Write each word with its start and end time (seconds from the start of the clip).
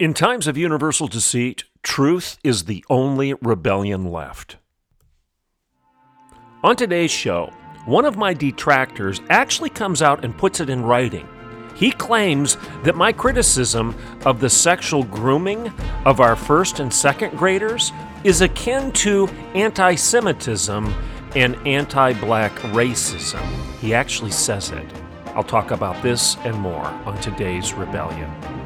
In 0.00 0.14
times 0.14 0.46
of 0.46 0.56
universal 0.56 1.08
deceit, 1.08 1.64
truth 1.82 2.38
is 2.42 2.64
the 2.64 2.82
only 2.88 3.34
rebellion 3.34 4.10
left. 4.10 4.56
On 6.64 6.74
today's 6.74 7.10
show, 7.10 7.52
one 7.84 8.06
of 8.06 8.16
my 8.16 8.32
detractors 8.32 9.20
actually 9.28 9.68
comes 9.68 10.00
out 10.00 10.24
and 10.24 10.38
puts 10.38 10.58
it 10.58 10.70
in 10.70 10.84
writing. 10.84 11.28
He 11.76 11.90
claims 11.90 12.56
that 12.82 12.96
my 12.96 13.12
criticism 13.12 13.94
of 14.24 14.40
the 14.40 14.48
sexual 14.48 15.02
grooming 15.02 15.70
of 16.06 16.18
our 16.18 16.34
first 16.34 16.80
and 16.80 16.90
second 16.90 17.36
graders 17.36 17.92
is 18.24 18.40
akin 18.40 18.92
to 18.92 19.28
anti 19.52 19.96
Semitism 19.96 20.94
and 21.36 21.56
anti 21.66 22.14
black 22.14 22.52
racism. 22.72 23.46
He 23.80 23.92
actually 23.92 24.30
says 24.30 24.70
it. 24.70 24.86
I'll 25.34 25.44
talk 25.44 25.72
about 25.72 26.02
this 26.02 26.38
and 26.38 26.56
more 26.56 26.86
on 26.86 27.20
today's 27.20 27.74
Rebellion. 27.74 28.59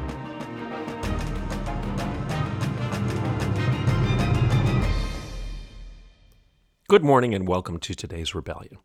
Good 6.95 7.03
morning 7.03 7.33
and 7.33 7.45
welcome 7.45 7.77
to 7.79 7.93
today's 7.93 8.33
Rebellion. 8.33 8.77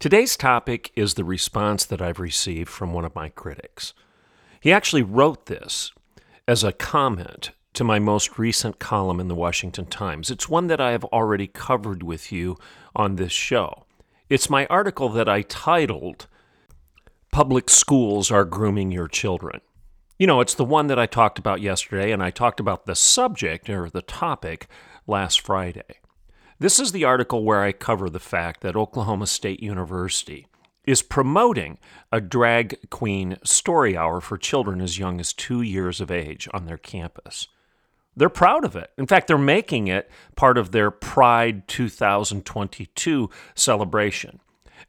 Today's 0.00 0.36
topic 0.36 0.90
is 0.96 1.14
the 1.14 1.22
response 1.22 1.84
that 1.84 2.02
I've 2.02 2.18
received 2.18 2.68
from 2.68 2.92
one 2.92 3.04
of 3.04 3.14
my 3.14 3.28
critics. 3.28 3.94
He 4.60 4.72
actually 4.72 5.04
wrote 5.04 5.46
this 5.46 5.92
as 6.48 6.64
a 6.64 6.72
comment 6.72 7.52
to 7.74 7.84
my 7.84 8.00
most 8.00 8.40
recent 8.40 8.80
column 8.80 9.20
in 9.20 9.28
the 9.28 9.36
Washington 9.36 9.86
Times. 9.86 10.32
It's 10.32 10.48
one 10.48 10.66
that 10.66 10.80
I 10.80 10.90
have 10.90 11.04
already 11.04 11.46
covered 11.46 12.02
with 12.02 12.32
you 12.32 12.56
on 12.96 13.14
this 13.14 13.30
show. 13.30 13.86
It's 14.28 14.50
my 14.50 14.66
article 14.66 15.08
that 15.10 15.28
I 15.28 15.42
titled 15.42 16.26
Public 17.30 17.70
Schools 17.70 18.32
Are 18.32 18.44
Grooming 18.44 18.90
Your 18.90 19.06
Children. 19.06 19.60
You 20.18 20.26
know, 20.26 20.40
it's 20.40 20.54
the 20.54 20.64
one 20.64 20.88
that 20.88 20.98
I 20.98 21.06
talked 21.06 21.38
about 21.38 21.60
yesterday, 21.60 22.10
and 22.10 22.20
I 22.20 22.30
talked 22.30 22.58
about 22.58 22.86
the 22.86 22.96
subject 22.96 23.70
or 23.70 23.88
the 23.88 24.02
topic 24.02 24.66
last 25.06 25.40
Friday. 25.40 26.00
This 26.60 26.80
is 26.80 26.90
the 26.90 27.04
article 27.04 27.44
where 27.44 27.62
I 27.62 27.70
cover 27.70 28.10
the 28.10 28.18
fact 28.18 28.62
that 28.62 28.74
Oklahoma 28.74 29.28
State 29.28 29.62
University 29.62 30.48
is 30.84 31.02
promoting 31.02 31.78
a 32.10 32.20
drag 32.20 32.90
queen 32.90 33.38
story 33.44 33.96
hour 33.96 34.20
for 34.20 34.36
children 34.36 34.80
as 34.80 34.98
young 34.98 35.20
as 35.20 35.32
two 35.32 35.62
years 35.62 36.00
of 36.00 36.10
age 36.10 36.48
on 36.52 36.64
their 36.64 36.76
campus. 36.76 37.46
They're 38.16 38.28
proud 38.28 38.64
of 38.64 38.74
it. 38.74 38.90
In 38.98 39.06
fact, 39.06 39.28
they're 39.28 39.38
making 39.38 39.86
it 39.86 40.10
part 40.34 40.58
of 40.58 40.72
their 40.72 40.90
Pride 40.90 41.68
2022 41.68 43.30
celebration. 43.54 44.40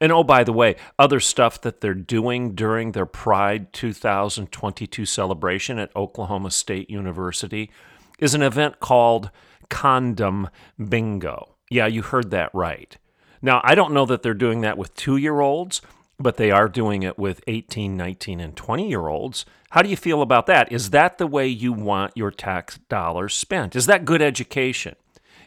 And 0.02 0.12
oh, 0.12 0.24
by 0.24 0.44
the 0.44 0.54
way, 0.54 0.76
other 0.98 1.20
stuff 1.20 1.62
that 1.62 1.82
they're 1.82 1.94
doing 1.94 2.56
during 2.56 2.94
their 2.94 3.06
Pride 3.06 3.72
2022 3.74 5.06
celebration 5.06 5.78
at 5.78 5.96
Oklahoma 5.96 6.50
State 6.50 6.90
University 6.90 7.70
is 8.18 8.34
an 8.34 8.42
event 8.42 8.80
called 8.80 9.30
Condom 9.70 10.50
Bingo. 10.84 11.58
Yeah, 11.70 11.88
you 11.88 12.02
heard 12.02 12.32
that 12.32 12.50
right. 12.54 12.98
Now, 13.42 13.62
I 13.64 13.76
don't 13.76 13.94
know 13.94 14.06
that 14.06 14.24
they're 14.24 14.34
doing 14.34 14.62
that 14.62 14.78
with 14.78 14.96
two 14.96 15.18
year 15.18 15.40
olds, 15.40 15.82
but 16.20 16.38
they 16.38 16.52
are 16.52 16.68
doing 16.68 17.04
it 17.04 17.18
with 17.18 17.42
18, 17.48 17.96
19, 17.96 18.40
and 18.40 18.56
20 18.56 18.90
year 18.90 19.08
olds. 19.08 19.46
How 19.72 19.82
do 19.82 19.90
you 19.90 19.96
feel 19.96 20.22
about 20.22 20.48
that? 20.48 20.72
Is 20.72 20.90
that 20.90 21.18
the 21.18 21.28
way 21.28 21.48
you 21.48 21.72
want 21.72 22.18
your 22.18 22.32
tax 22.32 22.80
dollars 22.90 23.36
spent? 23.36 23.76
Is 23.76 23.86
that 23.86 24.04
good 24.04 24.22
education? 24.22 24.96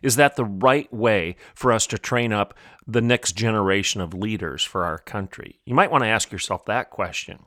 Is 0.01 0.17
that 0.17 0.37
the 0.37 0.45
right 0.45 0.93
way 0.93 1.37
for 1.55 1.73
us 1.73 1.87
to 1.89 1.99
train 1.99 2.33
up 2.33 2.55
the 2.87 3.01
next 3.01 3.33
generation 3.33 4.01
of 4.01 4.15
leaders 4.15 4.65
for 4.65 4.85
our 4.85 4.99
country? 4.99 5.61
You 5.65 5.75
might 5.75 5.91
want 5.91 6.05
to 6.05 6.09
ask 6.09 6.33
yourself 6.33 6.65
that 6.67 6.91
question. 6.91 7.41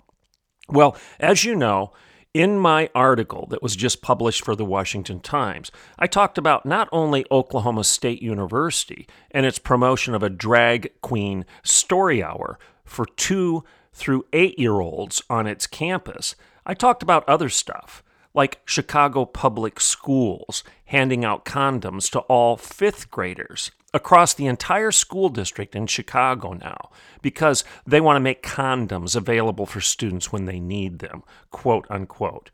Well, 0.68 0.98
as 1.20 1.44
you 1.44 1.56
know, 1.56 1.92
in 2.36 2.60
my 2.60 2.90
article 2.94 3.48
that 3.50 3.64
was 3.64 3.78
just 3.78 4.02
published 4.02 4.44
for 4.44 4.58
the 4.58 4.66
Washington 4.66 5.22
Times, 5.22 5.72
I 5.98 6.06
talked 6.06 6.38
about 6.38 6.66
not 6.66 6.90
only 6.92 7.26
Oklahoma 7.32 7.86
State 7.86 8.22
University 8.22 9.08
and 9.32 9.46
its 9.46 9.58
promotion 9.58 10.14
of 10.14 10.22
a 10.22 10.30
drag 10.30 10.92
queen 11.00 11.46
story 11.64 12.22
hour 12.22 12.60
for 12.84 13.06
two 13.06 13.64
through 13.94 14.26
eight 14.34 14.60
year 14.60 14.82
olds 14.82 15.24
on 15.30 15.48
its 15.48 15.66
campus, 15.66 16.36
I 16.66 16.74
talked 16.74 17.02
about 17.02 17.28
other 17.30 17.48
stuff 17.48 18.04
like 18.34 18.60
Chicago 18.66 19.24
Public 19.24 19.80
Schools 19.80 20.66
handing 20.88 21.24
out 21.24 21.46
condoms 21.46 22.12
to 22.12 22.20
all 22.20 22.58
fifth 22.58 23.10
graders 23.10 23.72
across 23.96 24.34
the 24.34 24.46
entire 24.46 24.92
school 24.92 25.30
district 25.30 25.74
in 25.74 25.88
Chicago 25.88 26.52
now 26.52 26.90
because 27.22 27.64
they 27.88 28.02
want 28.02 28.18
to 28.18 28.20
make 28.20 28.44
condoms 28.44 29.16
available 29.16 29.66
for 29.66 29.80
students 29.80 30.34
when 30.34 30.44
they 30.46 30.60
need 30.60 31.00
them, 31.00 31.24
quote 31.50 31.88
unquote. 31.90 32.52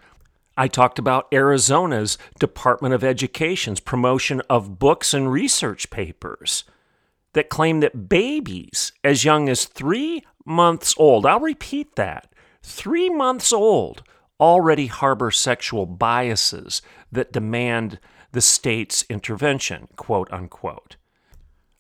I 0.55 0.67
talked 0.67 0.99
about 0.99 1.27
Arizona's 1.33 2.19
Department 2.39 2.93
of 2.93 3.03
Education's 3.03 3.79
promotion 3.79 4.41
of 4.51 4.77
books 4.77 5.15
and 5.15 5.31
research 5.31 5.89
papers 5.89 6.63
that 7.33 7.49
claim 7.49 7.79
that 7.79 8.07
babies 8.07 8.91
as 9.03 9.25
young 9.25 9.49
as 9.49 9.65
three 9.65 10.23
months 10.45 10.93
old, 10.97 11.25
I'll 11.25 11.39
repeat 11.39 11.95
that, 11.95 12.31
three 12.61 13.09
months 13.09 13.51
old, 13.51 14.03
already 14.39 14.87
harbor 14.87 15.31
sexual 15.31 15.87
biases 15.87 16.83
that 17.11 17.31
demand 17.31 17.99
the 18.31 18.41
state's 18.41 19.03
intervention, 19.09 19.87
quote 19.95 20.31
unquote. 20.31 20.97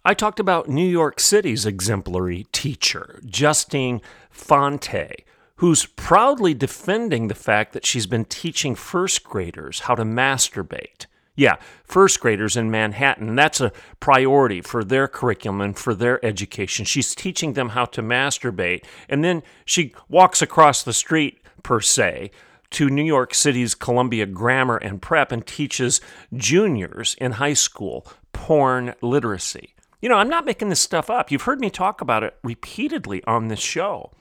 I 0.03 0.15
talked 0.15 0.39
about 0.39 0.67
New 0.67 0.87
York 0.87 1.19
City's 1.19 1.63
exemplary 1.63 2.47
teacher, 2.51 3.19
Justine 3.23 4.01
Fonte, 4.31 5.23
who's 5.57 5.85
proudly 5.85 6.55
defending 6.55 7.27
the 7.27 7.35
fact 7.35 7.73
that 7.73 7.85
she's 7.85 8.07
been 8.07 8.25
teaching 8.25 8.73
first 8.73 9.23
graders 9.23 9.81
how 9.81 9.93
to 9.93 10.03
masturbate. 10.03 11.05
Yeah, 11.35 11.57
first 11.83 12.19
graders 12.19 12.57
in 12.57 12.71
Manhattan, 12.71 13.35
that's 13.35 13.61
a 13.61 13.71
priority 13.99 14.61
for 14.61 14.83
their 14.83 15.07
curriculum 15.07 15.61
and 15.61 15.77
for 15.77 15.93
their 15.93 16.23
education. 16.25 16.83
She's 16.83 17.13
teaching 17.13 17.53
them 17.53 17.69
how 17.69 17.85
to 17.85 18.01
masturbate, 18.01 18.83
and 19.07 19.23
then 19.23 19.43
she 19.65 19.93
walks 20.09 20.41
across 20.41 20.81
the 20.81 20.93
street, 20.93 21.41
per 21.61 21.79
se, 21.79 22.31
to 22.71 22.89
New 22.89 23.03
York 23.03 23.35
City's 23.35 23.75
Columbia 23.75 24.25
Grammar 24.25 24.77
and 24.77 24.99
Prep 24.99 25.31
and 25.31 25.45
teaches 25.45 26.01
juniors 26.33 27.15
in 27.21 27.33
high 27.33 27.53
school 27.53 28.07
porn 28.33 28.95
literacy. 29.03 29.75
You 30.01 30.09
know, 30.09 30.15
I'm 30.15 30.29
not 30.29 30.45
making 30.45 30.69
this 30.69 30.79
stuff 30.79 31.11
up. 31.11 31.31
You've 31.31 31.43
heard 31.43 31.59
me 31.59 31.69
talk 31.69 32.01
about 32.01 32.23
it 32.23 32.35
repeatedly 32.43 33.23
on 33.25 33.47
this 33.47 33.59
show. 33.59 34.11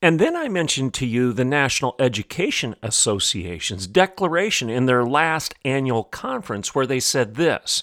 And 0.00 0.20
then 0.20 0.36
I 0.36 0.48
mentioned 0.48 0.94
to 0.94 1.06
you 1.06 1.32
the 1.32 1.44
National 1.44 1.96
Education 1.98 2.76
Association's 2.82 3.88
declaration 3.88 4.70
in 4.70 4.86
their 4.86 5.04
last 5.04 5.54
annual 5.64 6.04
conference 6.04 6.74
where 6.74 6.86
they 6.86 7.00
said 7.00 7.34
this 7.34 7.82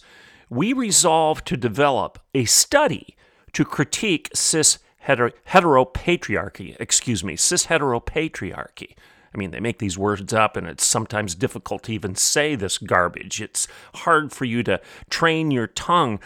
We 0.50 0.72
resolve 0.72 1.44
to 1.46 1.58
develop 1.58 2.20
a 2.34 2.46
study 2.46 3.18
to 3.52 3.66
critique 3.66 4.30
cis 4.34 4.80
heteropatriarchy, 5.06 6.78
excuse 6.80 7.24
me, 7.24 7.36
cis 7.36 7.66
heteropatriarchy. 7.66 8.96
I 9.34 9.38
mean, 9.38 9.52
they 9.52 9.60
make 9.60 9.80
these 9.80 9.98
words 9.98 10.34
up, 10.34 10.58
and 10.58 10.68
it's 10.68 10.86
sometimes 10.86 11.36
difficult 11.36 11.84
to 11.84 11.94
even 11.94 12.16
say 12.16 12.56
this 12.56 12.78
garbage. 12.78 13.42
It's 13.42 13.68
hard 13.96 14.32
for 14.32 14.46
you 14.46 14.64
to 14.64 14.82
train 15.10 15.52
your 15.52 15.68
tongue 15.68 16.20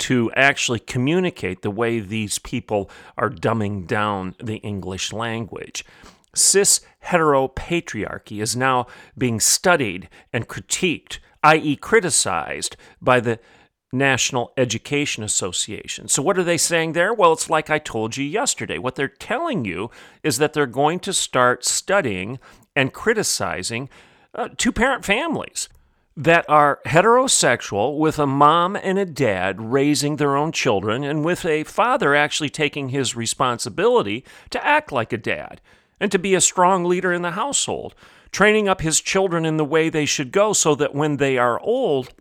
to 0.00 0.30
actually 0.34 0.80
communicate 0.80 1.62
the 1.62 1.70
way 1.70 2.00
these 2.00 2.38
people 2.38 2.90
are 3.16 3.30
dumbing 3.30 3.86
down 3.86 4.34
the 4.42 4.56
English 4.56 5.12
language. 5.12 5.84
Cis 6.34 6.80
heteropatriarchy 7.06 8.40
is 8.40 8.56
now 8.56 8.86
being 9.16 9.40
studied 9.40 10.08
and 10.32 10.48
critiqued, 10.48 11.18
i.e., 11.42 11.76
criticized 11.76 12.76
by 13.00 13.20
the 13.20 13.38
National 13.92 14.52
Education 14.56 15.24
Association. 15.24 16.06
So, 16.08 16.22
what 16.22 16.38
are 16.38 16.44
they 16.44 16.56
saying 16.56 16.92
there? 16.92 17.12
Well, 17.12 17.32
it's 17.32 17.50
like 17.50 17.68
I 17.68 17.78
told 17.78 18.16
you 18.16 18.24
yesterday. 18.24 18.78
What 18.78 18.94
they're 18.94 19.08
telling 19.08 19.64
you 19.64 19.90
is 20.22 20.38
that 20.38 20.52
they're 20.52 20.66
going 20.66 21.00
to 21.00 21.12
start 21.12 21.64
studying 21.64 22.38
and 22.76 22.92
criticizing 22.92 23.88
uh, 24.32 24.48
two 24.56 24.70
parent 24.70 25.04
families 25.04 25.68
that 26.16 26.44
are 26.48 26.80
heterosexual 26.86 27.98
with 27.98 28.18
a 28.18 28.26
mom 28.26 28.76
and 28.76 28.98
a 28.98 29.06
dad 29.06 29.60
raising 29.60 30.16
their 30.16 30.36
own 30.36 30.52
children 30.52 31.04
and 31.04 31.24
with 31.24 31.44
a 31.44 31.64
father 31.64 32.14
actually 32.14 32.50
taking 32.50 32.88
his 32.88 33.16
responsibility 33.16 34.24
to 34.50 34.64
act 34.64 34.90
like 34.92 35.12
a 35.12 35.18
dad 35.18 35.60
and 36.00 36.10
to 36.10 36.18
be 36.18 36.34
a 36.34 36.40
strong 36.40 36.84
leader 36.84 37.12
in 37.12 37.22
the 37.22 37.32
household, 37.32 37.94
training 38.32 38.68
up 38.68 38.80
his 38.80 39.00
children 39.00 39.44
in 39.44 39.56
the 39.56 39.64
way 39.64 39.88
they 39.88 40.06
should 40.06 40.32
go 40.32 40.52
so 40.52 40.74
that 40.74 40.94
when 40.94 41.18
they 41.18 41.38
are 41.38 41.60
old, 41.60 42.12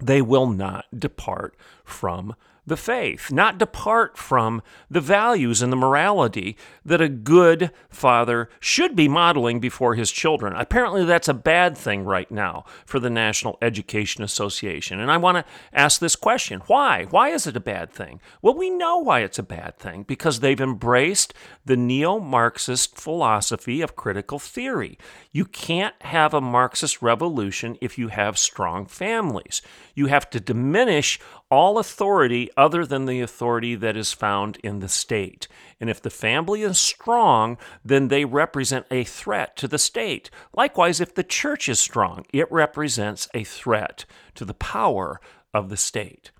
they 0.00 0.22
will 0.22 0.48
not 0.48 0.86
depart 0.96 1.54
from 1.84 2.34
the 2.70 2.76
faith, 2.76 3.30
not 3.30 3.58
depart 3.58 4.16
from 4.16 4.62
the 4.88 5.00
values 5.00 5.60
and 5.60 5.70
the 5.70 5.76
morality 5.76 6.56
that 6.84 7.02
a 7.02 7.08
good 7.08 7.70
father 7.90 8.48
should 8.60 8.96
be 8.96 9.08
modeling 9.08 9.60
before 9.60 9.96
his 9.96 10.10
children. 10.10 10.54
Apparently, 10.54 11.04
that's 11.04 11.28
a 11.28 11.34
bad 11.34 11.76
thing 11.76 12.04
right 12.04 12.30
now 12.30 12.64
for 12.86 12.98
the 12.98 13.10
National 13.10 13.58
Education 13.60 14.24
Association. 14.24 15.00
And 15.00 15.10
I 15.10 15.18
want 15.18 15.36
to 15.36 15.44
ask 15.74 16.00
this 16.00 16.16
question 16.16 16.62
why? 16.66 17.04
Why 17.10 17.28
is 17.30 17.46
it 17.46 17.56
a 17.56 17.60
bad 17.60 17.90
thing? 17.90 18.20
Well, 18.40 18.54
we 18.54 18.70
know 18.70 18.98
why 18.98 19.20
it's 19.20 19.38
a 19.38 19.42
bad 19.42 19.78
thing 19.78 20.04
because 20.04 20.40
they've 20.40 20.60
embraced 20.60 21.34
the 21.64 21.76
neo 21.76 22.20
Marxist 22.20 22.96
philosophy 22.96 23.82
of 23.82 23.96
critical 23.96 24.38
theory. 24.38 24.96
You 25.32 25.44
can't 25.44 26.00
have 26.02 26.32
a 26.32 26.40
Marxist 26.40 27.02
revolution 27.02 27.76
if 27.80 27.98
you 27.98 28.08
have 28.08 28.38
strong 28.38 28.86
families. 28.86 29.60
You 29.94 30.06
have 30.06 30.30
to 30.30 30.38
diminish 30.38 31.18
all 31.50 31.78
authority 31.78 32.48
other 32.56 32.86
than 32.86 33.06
the 33.06 33.20
authority 33.20 33.74
that 33.74 33.96
is 33.96 34.12
found 34.12 34.56
in 34.62 34.80
the 34.80 34.88
state. 34.88 35.48
And 35.80 35.90
if 35.90 36.00
the 36.00 36.10
family 36.10 36.62
is 36.62 36.78
strong, 36.78 37.58
then 37.84 38.08
they 38.08 38.24
represent 38.24 38.86
a 38.90 39.04
threat 39.04 39.56
to 39.56 39.68
the 39.68 39.78
state. 39.78 40.30
Likewise, 40.54 41.00
if 41.00 41.14
the 41.14 41.24
church 41.24 41.68
is 41.68 41.80
strong, 41.80 42.24
it 42.32 42.50
represents 42.50 43.28
a 43.34 43.44
threat 43.44 44.04
to 44.36 44.44
the 44.44 44.54
power 44.54 45.20
of 45.52 45.68
the 45.68 45.76
state. 45.76 46.30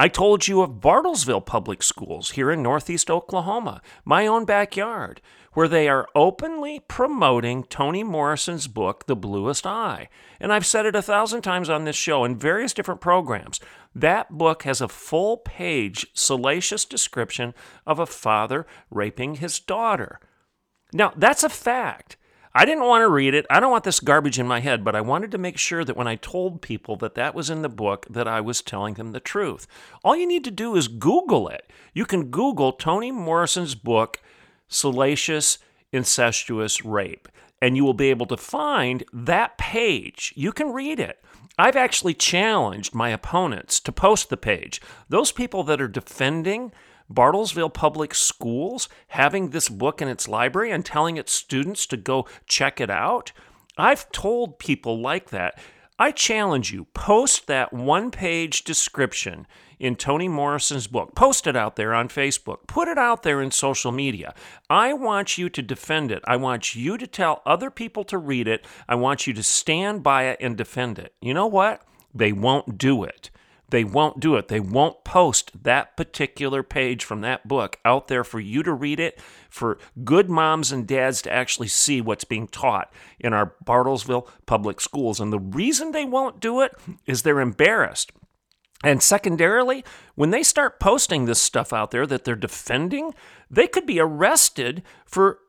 I 0.00 0.06
told 0.06 0.46
you 0.46 0.62
of 0.62 0.80
Bartlesville 0.80 1.44
Public 1.44 1.82
Schools 1.82 2.30
here 2.32 2.52
in 2.52 2.62
Northeast 2.62 3.10
Oklahoma, 3.10 3.82
my 4.04 4.28
own 4.28 4.44
backyard 4.44 5.20
where 5.58 5.66
they 5.66 5.88
are 5.88 6.06
openly 6.14 6.78
promoting 6.78 7.64
Toni 7.64 8.04
Morrison's 8.04 8.68
book, 8.68 9.06
The 9.06 9.16
Bluest 9.16 9.66
Eye. 9.66 10.08
And 10.38 10.52
I've 10.52 10.64
said 10.64 10.86
it 10.86 10.94
a 10.94 11.02
thousand 11.02 11.42
times 11.42 11.68
on 11.68 11.82
this 11.82 11.96
show 11.96 12.22
in 12.24 12.38
various 12.38 12.72
different 12.72 13.00
programs. 13.00 13.58
That 13.92 14.30
book 14.30 14.62
has 14.62 14.80
a 14.80 14.86
full 14.86 15.38
page, 15.38 16.06
salacious 16.14 16.84
description 16.84 17.54
of 17.88 17.98
a 17.98 18.06
father 18.06 18.68
raping 18.88 19.34
his 19.34 19.58
daughter. 19.58 20.20
Now, 20.92 21.12
that's 21.16 21.42
a 21.42 21.48
fact. 21.48 22.16
I 22.54 22.64
didn't 22.64 22.86
want 22.86 23.02
to 23.02 23.08
read 23.08 23.34
it. 23.34 23.44
I 23.50 23.58
don't 23.58 23.72
want 23.72 23.82
this 23.82 23.98
garbage 23.98 24.38
in 24.38 24.46
my 24.46 24.60
head, 24.60 24.84
but 24.84 24.94
I 24.94 25.00
wanted 25.00 25.32
to 25.32 25.38
make 25.38 25.58
sure 25.58 25.84
that 25.84 25.96
when 25.96 26.06
I 26.06 26.14
told 26.14 26.62
people 26.62 26.94
that 26.98 27.16
that 27.16 27.34
was 27.34 27.50
in 27.50 27.62
the 27.62 27.68
book, 27.68 28.06
that 28.08 28.28
I 28.28 28.40
was 28.40 28.62
telling 28.62 28.94
them 28.94 29.10
the 29.10 29.18
truth. 29.18 29.66
All 30.04 30.16
you 30.16 30.28
need 30.28 30.44
to 30.44 30.52
do 30.52 30.76
is 30.76 30.86
Google 30.86 31.48
it. 31.48 31.68
You 31.94 32.04
can 32.04 32.30
Google 32.30 32.70
Toni 32.70 33.10
Morrison's 33.10 33.74
book, 33.74 34.20
salacious, 34.68 35.58
incestuous 35.92 36.84
rape. 36.84 37.28
And 37.60 37.76
you 37.76 37.84
will 37.84 37.94
be 37.94 38.10
able 38.10 38.26
to 38.26 38.36
find 38.36 39.02
that 39.12 39.58
page. 39.58 40.32
You 40.36 40.52
can 40.52 40.72
read 40.72 41.00
it. 41.00 41.20
I've 41.58 41.76
actually 41.76 42.14
challenged 42.14 42.94
my 42.94 43.08
opponents 43.08 43.80
to 43.80 43.90
post 43.90 44.30
the 44.30 44.36
page. 44.36 44.80
Those 45.08 45.32
people 45.32 45.64
that 45.64 45.80
are 45.80 45.88
defending 45.88 46.72
Bartlesville 47.12 47.72
Public 47.72 48.14
Schools 48.14 48.88
having 49.08 49.50
this 49.50 49.68
book 49.68 50.00
in 50.00 50.06
its 50.06 50.28
library 50.28 50.70
and 50.70 50.84
telling 50.84 51.16
its 51.16 51.32
students 51.32 51.86
to 51.86 51.96
go 51.96 52.28
check 52.46 52.80
it 52.80 52.90
out, 52.90 53.32
I've 53.76 54.10
told 54.12 54.58
people 54.58 55.00
like 55.00 55.30
that. 55.30 55.58
I 55.98 56.12
challenge 56.12 56.72
you, 56.72 56.84
post 56.94 57.48
that 57.48 57.72
one 57.72 58.12
page 58.12 58.62
description 58.62 59.48
in 59.80 59.96
Toni 59.96 60.28
Morrison's 60.28 60.86
book. 60.86 61.14
Post 61.14 61.46
it 61.46 61.56
out 61.56 61.74
there 61.74 61.92
on 61.92 62.08
Facebook. 62.08 62.66
Put 62.68 62.86
it 62.86 62.98
out 62.98 63.24
there 63.24 63.40
in 63.40 63.50
social 63.50 63.90
media. 63.90 64.34
I 64.70 64.92
want 64.92 65.38
you 65.38 65.48
to 65.48 65.62
defend 65.62 66.12
it. 66.12 66.22
I 66.24 66.36
want 66.36 66.76
you 66.76 66.98
to 66.98 67.06
tell 67.06 67.42
other 67.44 67.70
people 67.70 68.04
to 68.04 68.18
read 68.18 68.46
it. 68.46 68.64
I 68.88 68.94
want 68.94 69.26
you 69.26 69.32
to 69.34 69.42
stand 69.42 70.02
by 70.04 70.24
it 70.24 70.38
and 70.40 70.56
defend 70.56 70.98
it. 70.98 71.14
You 71.20 71.34
know 71.34 71.46
what? 71.46 71.82
They 72.14 72.32
won't 72.32 72.78
do 72.78 73.02
it. 73.04 73.30
They 73.70 73.84
won't 73.84 74.18
do 74.18 74.36
it. 74.36 74.48
They 74.48 74.60
won't 74.60 75.04
post 75.04 75.62
that 75.62 75.96
particular 75.96 76.62
page 76.62 77.04
from 77.04 77.20
that 77.20 77.46
book 77.46 77.78
out 77.84 78.08
there 78.08 78.24
for 78.24 78.40
you 78.40 78.62
to 78.62 78.72
read 78.72 78.98
it, 78.98 79.20
for 79.50 79.78
good 80.04 80.30
moms 80.30 80.72
and 80.72 80.86
dads 80.86 81.20
to 81.22 81.32
actually 81.32 81.68
see 81.68 82.00
what's 82.00 82.24
being 82.24 82.48
taught 82.48 82.90
in 83.20 83.34
our 83.34 83.54
Bartlesville 83.64 84.28
public 84.46 84.80
schools. 84.80 85.20
And 85.20 85.32
the 85.32 85.38
reason 85.38 85.92
they 85.92 86.06
won't 86.06 86.40
do 86.40 86.62
it 86.62 86.72
is 87.06 87.22
they're 87.22 87.40
embarrassed. 87.40 88.10
And 88.84 89.02
secondarily, 89.02 89.84
when 90.14 90.30
they 90.30 90.42
start 90.42 90.80
posting 90.80 91.24
this 91.24 91.42
stuff 91.42 91.72
out 91.72 91.90
there 91.90 92.06
that 92.06 92.24
they're 92.24 92.36
defending, 92.36 93.12
they 93.50 93.66
could 93.66 93.86
be 93.86 94.00
arrested 94.00 94.82
for 95.04 95.40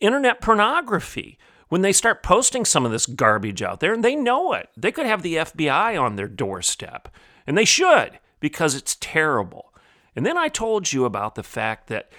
internet 0.00 0.40
pornography. 0.40 1.38
When 1.70 1.80
they 1.80 1.92
start 1.92 2.22
posting 2.22 2.64
some 2.64 2.84
of 2.84 2.92
this 2.92 3.06
garbage 3.06 3.62
out 3.62 3.80
there, 3.80 3.94
and 3.94 4.04
they 4.04 4.14
know 4.14 4.52
it, 4.52 4.68
they 4.76 4.92
could 4.92 5.06
have 5.06 5.22
the 5.22 5.36
FBI 5.36 6.00
on 6.00 6.16
their 6.16 6.28
doorstep. 6.28 7.08
And 7.46 7.56
they 7.56 7.64
should, 7.64 8.18
because 8.40 8.74
it's 8.74 8.96
terrible. 9.00 9.72
And 10.16 10.24
then 10.24 10.38
I 10.38 10.48
told 10.48 10.92
you 10.92 11.04
about 11.04 11.34
the 11.34 11.42
fact 11.42 11.88
that 11.88 12.10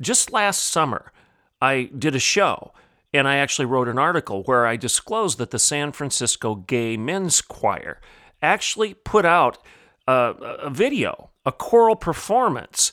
just 0.00 0.32
last 0.32 0.64
summer, 0.64 1.12
I 1.60 1.90
did 1.96 2.14
a 2.14 2.20
show 2.20 2.72
and 3.12 3.26
I 3.26 3.36
actually 3.36 3.66
wrote 3.66 3.88
an 3.88 3.98
article 3.98 4.42
where 4.44 4.66
I 4.66 4.76
disclosed 4.76 5.38
that 5.38 5.50
the 5.50 5.58
San 5.58 5.92
Francisco 5.92 6.54
Gay 6.54 6.96
Men's 6.96 7.40
Choir 7.40 8.00
actually 8.40 8.94
put 8.94 9.24
out 9.24 9.58
a, 10.06 10.34
a 10.62 10.70
video, 10.70 11.30
a 11.44 11.52
choral 11.52 11.96
performance. 11.96 12.92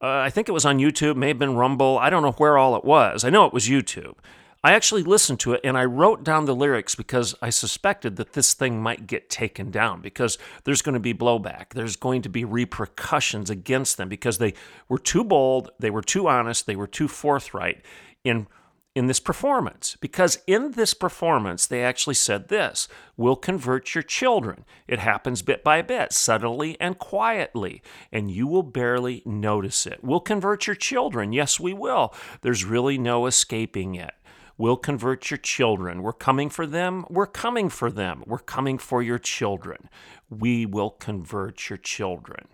Uh, 0.00 0.06
I 0.06 0.30
think 0.30 0.48
it 0.48 0.52
was 0.52 0.64
on 0.64 0.78
YouTube, 0.78 1.16
may 1.16 1.28
have 1.28 1.38
been 1.38 1.56
Rumble. 1.56 1.98
I 1.98 2.08
don't 2.10 2.22
know 2.22 2.32
where 2.32 2.56
all 2.56 2.76
it 2.76 2.84
was. 2.84 3.24
I 3.24 3.30
know 3.30 3.44
it 3.44 3.52
was 3.52 3.68
YouTube. 3.68 4.14
I 4.64 4.72
actually 4.72 5.04
listened 5.04 5.38
to 5.40 5.52
it 5.52 5.60
and 5.62 5.78
I 5.78 5.84
wrote 5.84 6.24
down 6.24 6.46
the 6.46 6.54
lyrics 6.54 6.96
because 6.96 7.34
I 7.40 7.50
suspected 7.50 8.16
that 8.16 8.32
this 8.32 8.54
thing 8.54 8.82
might 8.82 9.06
get 9.06 9.30
taken 9.30 9.70
down 9.70 10.00
because 10.00 10.36
there's 10.64 10.82
going 10.82 10.94
to 10.94 11.00
be 11.00 11.14
blowback. 11.14 11.74
There's 11.74 11.96
going 11.96 12.22
to 12.22 12.28
be 12.28 12.44
repercussions 12.44 13.50
against 13.50 13.96
them 13.96 14.08
because 14.08 14.38
they 14.38 14.54
were 14.88 14.98
too 14.98 15.22
bold, 15.22 15.70
they 15.78 15.90
were 15.90 16.02
too 16.02 16.26
honest, 16.26 16.66
they 16.66 16.76
were 16.76 16.88
too 16.88 17.06
forthright 17.06 17.82
in 18.24 18.48
in 18.98 19.06
this 19.06 19.20
performance. 19.20 19.96
Because 20.00 20.40
in 20.48 20.72
this 20.72 20.92
performance, 20.92 21.66
they 21.66 21.84
actually 21.84 22.14
said 22.16 22.48
this 22.48 22.88
We'll 23.16 23.36
convert 23.36 23.94
your 23.94 24.02
children. 24.02 24.64
It 24.88 24.98
happens 24.98 25.40
bit 25.40 25.62
by 25.62 25.82
bit, 25.82 26.12
subtly 26.12 26.78
and 26.80 26.98
quietly, 26.98 27.80
and 28.10 28.28
you 28.28 28.48
will 28.48 28.64
barely 28.64 29.22
notice 29.24 29.86
it. 29.86 30.00
We'll 30.02 30.20
convert 30.20 30.66
your 30.66 30.76
children. 30.76 31.32
Yes, 31.32 31.60
we 31.60 31.72
will. 31.72 32.12
There's 32.40 32.64
really 32.64 32.98
no 32.98 33.26
escaping 33.26 33.94
it. 33.94 34.14
We'll 34.58 34.76
convert 34.76 35.30
your 35.30 35.38
children. 35.38 36.02
We're 36.02 36.12
coming 36.12 36.50
for 36.50 36.66
them. 36.66 37.06
We're 37.08 37.26
coming 37.26 37.68
for 37.68 37.90
them. 37.90 38.24
We're 38.26 38.38
coming 38.38 38.76
for 38.76 39.02
your 39.02 39.18
children. 39.18 39.88
We 40.28 40.66
will 40.66 40.90
convert 40.90 41.70
your 41.70 41.78
children. 41.78 42.48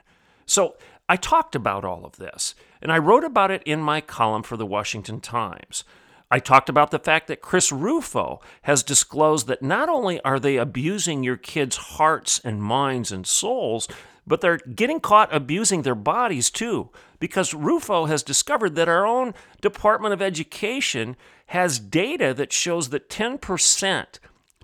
So 0.45 0.77
I 1.09 1.17
talked 1.17 1.55
about 1.55 1.85
all 1.85 2.05
of 2.05 2.17
this, 2.17 2.55
and 2.83 2.93
I 2.93 2.99
wrote 2.99 3.25
about 3.25 3.51
it 3.51 3.63
in 3.65 3.81
my 3.81 4.03
column 4.03 4.43
for 4.43 4.59
the 4.59 4.67
Washington 4.67 5.21
Times. 5.21 5.85
I 6.31 6.39
talked 6.39 6.69
about 6.69 6.91
the 6.91 6.99
fact 6.99 7.29
that 7.29 7.41
Chris 7.41 7.73
Rufo 7.73 8.41
has 8.63 8.83
disclosed 8.83 9.47
that 9.47 9.63
not 9.63 9.89
only 9.89 10.21
are 10.23 10.41
they 10.41 10.57
abusing 10.57 11.23
your 11.23 11.37
kids' 11.37 11.77
hearts 11.77 12.41
and 12.43 12.63
minds 12.63 13.13
and 13.13 13.27
souls, 13.27 13.89
but 14.27 14.41
they're 14.41 14.59
getting 14.59 15.01
caught 15.01 15.35
abusing 15.35 15.83
their 15.83 15.95
bodies 15.95 16.51
too. 16.51 16.91
Because 17.19 17.55
Rufo 17.55 18.07
has 18.07 18.23
discovered 18.23 18.75
that 18.77 18.89
our 18.89 19.07
own 19.07 19.35
Department 19.61 20.15
of 20.15 20.23
Education 20.23 21.17
has 21.49 21.79
data 21.79 22.35
that 22.35 22.53
shows 22.53 22.91
that 22.91 23.09
10%, 23.09 24.07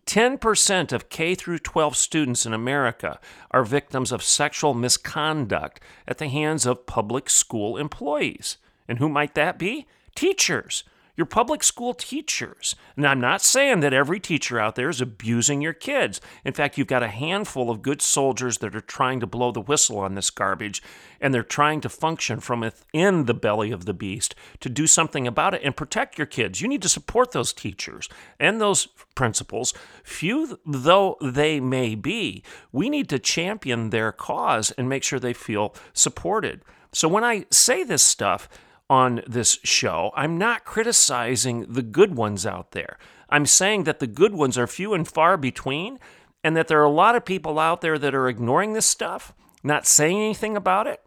10% 0.07 0.93
of 0.93 1.09
K 1.09 1.35
through 1.35 1.59
12 1.59 1.97
students 1.97 2.47
in 2.47 2.53
America 2.53 3.21
are 3.51 3.65
victims 3.65 4.13
of 4.13 4.23
sexual 4.23 4.75
misconduct 4.75 5.81
at 6.09 6.19
the 6.19 6.29
hands 6.29 6.67
of 6.67 6.87
public 6.87 7.31
school 7.31 7.77
employees. 7.77 8.57
And 8.89 8.99
who 8.99 9.09
might 9.09 9.35
that 9.35 9.59
be? 9.59 9.87
Teachers 10.15 10.85
your 11.21 11.27
public 11.27 11.63
school 11.63 11.93
teachers. 11.93 12.75
And 12.97 13.07
I'm 13.07 13.21
not 13.21 13.43
saying 13.43 13.81
that 13.81 13.93
every 13.93 14.19
teacher 14.19 14.59
out 14.59 14.75
there 14.75 14.89
is 14.89 15.03
abusing 15.03 15.61
your 15.61 15.75
kids. 15.75 16.19
In 16.47 16.55
fact, 16.55 16.79
you've 16.79 16.87
got 16.87 17.03
a 17.03 17.09
handful 17.09 17.69
of 17.69 17.83
good 17.83 18.01
soldiers 18.01 18.57
that 18.59 18.75
are 18.75 18.81
trying 18.81 19.21
to 19.21 19.27
blow 19.27 19.53
the 19.53 19.61
whistle 19.61 19.99
on 19.99 20.15
this 20.15 20.31
garbage, 20.31 20.83
and 21.21 21.35
they're 21.35 21.43
trying 21.43 21.83
to 21.83 21.91
function 21.91 22.41
from 22.41 22.61
within 22.61 23.27
the 23.27 23.35
belly 23.35 23.71
of 23.71 23.85
the 23.85 23.93
beast 23.93 24.35
to 24.61 24.71
do 24.71 24.87
something 24.87 25.27
about 25.27 25.53
it 25.53 25.61
and 25.63 25.77
protect 25.77 26.17
your 26.17 26.27
kids. 26.27 26.63
You 26.63 26.69
need 26.69 26.81
to 26.81 26.89
support 26.89 27.33
those 27.33 27.53
teachers 27.53 28.09
and 28.39 28.59
those 28.59 28.87
principals. 29.15 29.75
Few 30.03 30.59
though 30.65 31.19
they 31.21 31.61
may 31.61 31.95
be, 31.97 32.43
we 32.73 32.89
need 32.89 33.11
to 33.11 33.19
champion 33.19 33.91
their 33.91 34.11
cause 34.11 34.71
and 34.71 34.89
make 34.89 35.03
sure 35.03 35.21
they 35.21 35.35
feel 35.35 35.75
supported. 35.93 36.63
So 36.93 37.09
when 37.09 37.25
I 37.25 37.45
say 37.51 37.85
this 37.85 38.03
stuff, 38.03 38.49
on 38.91 39.23
this 39.25 39.61
show. 39.63 40.11
I'm 40.17 40.37
not 40.37 40.65
criticizing 40.65 41.65
the 41.73 41.83
good 41.83 42.17
ones 42.17 42.45
out 42.45 42.73
there. 42.73 42.99
I'm 43.31 43.47
saying 43.47 43.85
that 43.85 44.01
the 44.01 44.09
good 44.09 44.35
ones 44.35 44.59
are 44.59 44.67
few 44.67 44.93
and 44.93 45.07
far 45.07 45.37
between, 45.37 46.01
and 46.43 46.57
that 46.57 46.67
there 46.67 46.81
are 46.81 46.85
a 46.85 46.91
lot 46.91 47.15
of 47.15 47.25
people 47.25 47.61
out 47.61 47.81
there 47.81 47.99
that 47.99 48.15
are 48.17 48.29
ignoring 48.29 48.73
this 48.73 48.87
stuff, 48.87 49.33
not 49.63 49.87
saying 49.87 50.19
anything 50.19 50.57
about 50.57 50.89
it. 50.89 51.01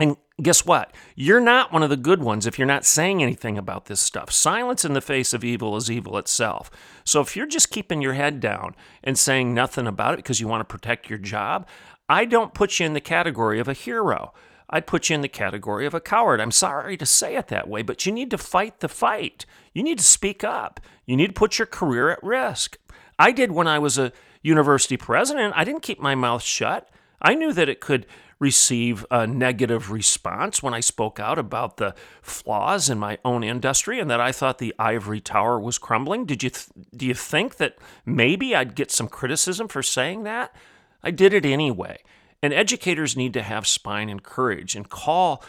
And 0.00 0.16
guess 0.42 0.66
what? 0.66 0.92
You're 1.14 1.40
not 1.40 1.72
one 1.72 1.84
of 1.84 1.90
the 1.90 1.96
good 1.96 2.22
ones 2.22 2.44
if 2.44 2.58
you're 2.58 2.66
not 2.66 2.84
saying 2.84 3.22
anything 3.22 3.56
about 3.56 3.84
this 3.84 4.00
stuff. 4.00 4.32
Silence 4.32 4.84
in 4.84 4.92
the 4.92 5.00
face 5.00 5.32
of 5.32 5.44
evil 5.44 5.76
is 5.76 5.90
evil 5.90 6.18
itself. 6.18 6.70
So 7.04 7.20
if 7.20 7.36
you're 7.36 7.46
just 7.46 7.70
keeping 7.70 8.02
your 8.02 8.14
head 8.14 8.40
down 8.40 8.74
and 9.04 9.16
saying 9.16 9.54
nothing 9.54 9.86
about 9.86 10.14
it 10.14 10.18
because 10.18 10.40
you 10.40 10.48
want 10.48 10.60
to 10.60 10.72
protect 10.72 11.08
your 11.08 11.20
job, 11.20 11.68
I 12.08 12.24
don't 12.24 12.52
put 12.52 12.80
you 12.80 12.86
in 12.86 12.94
the 12.94 13.00
category 13.00 13.60
of 13.60 13.68
a 13.68 13.72
hero. 13.72 14.34
I'd 14.68 14.86
put 14.86 15.08
you 15.08 15.14
in 15.14 15.20
the 15.20 15.28
category 15.28 15.86
of 15.86 15.94
a 15.94 16.00
coward. 16.00 16.40
I'm 16.40 16.50
sorry 16.50 16.96
to 16.96 17.06
say 17.06 17.36
it 17.36 17.48
that 17.48 17.68
way, 17.68 17.82
but 17.82 18.04
you 18.04 18.12
need 18.12 18.30
to 18.32 18.38
fight 18.38 18.80
the 18.80 18.88
fight. 18.88 19.46
You 19.72 19.82
need 19.82 19.98
to 19.98 20.04
speak 20.04 20.42
up. 20.42 20.80
You 21.04 21.16
need 21.16 21.28
to 21.28 21.32
put 21.32 21.58
your 21.58 21.66
career 21.66 22.10
at 22.10 22.22
risk. 22.22 22.78
I 23.18 23.32
did 23.32 23.52
when 23.52 23.68
I 23.68 23.78
was 23.78 23.96
a 23.96 24.12
university 24.42 24.96
president. 24.96 25.54
I 25.56 25.64
didn't 25.64 25.82
keep 25.82 26.00
my 26.00 26.14
mouth 26.14 26.42
shut. 26.42 26.88
I 27.22 27.34
knew 27.34 27.52
that 27.52 27.68
it 27.68 27.80
could 27.80 28.06
receive 28.38 29.06
a 29.10 29.26
negative 29.26 29.90
response 29.90 30.62
when 30.62 30.74
I 30.74 30.80
spoke 30.80 31.18
out 31.18 31.38
about 31.38 31.78
the 31.78 31.94
flaws 32.20 32.90
in 32.90 32.98
my 32.98 33.18
own 33.24 33.42
industry 33.42 33.98
and 33.98 34.10
that 34.10 34.20
I 34.20 34.30
thought 34.30 34.58
the 34.58 34.74
ivory 34.78 35.20
tower 35.20 35.58
was 35.58 35.78
crumbling. 35.78 36.26
Did 36.26 36.42
you 36.42 36.50
th- 36.50 36.68
do 36.94 37.06
you 37.06 37.14
think 37.14 37.56
that 37.56 37.78
maybe 38.04 38.54
I'd 38.54 38.74
get 38.74 38.90
some 38.90 39.08
criticism 39.08 39.68
for 39.68 39.82
saying 39.82 40.24
that? 40.24 40.54
I 41.02 41.12
did 41.12 41.32
it 41.32 41.46
anyway. 41.46 41.98
And 42.42 42.52
educators 42.52 43.16
need 43.16 43.32
to 43.34 43.42
have 43.42 43.66
spine 43.66 44.08
and 44.08 44.22
courage 44.22 44.76
and 44.76 44.88
call 44.88 45.42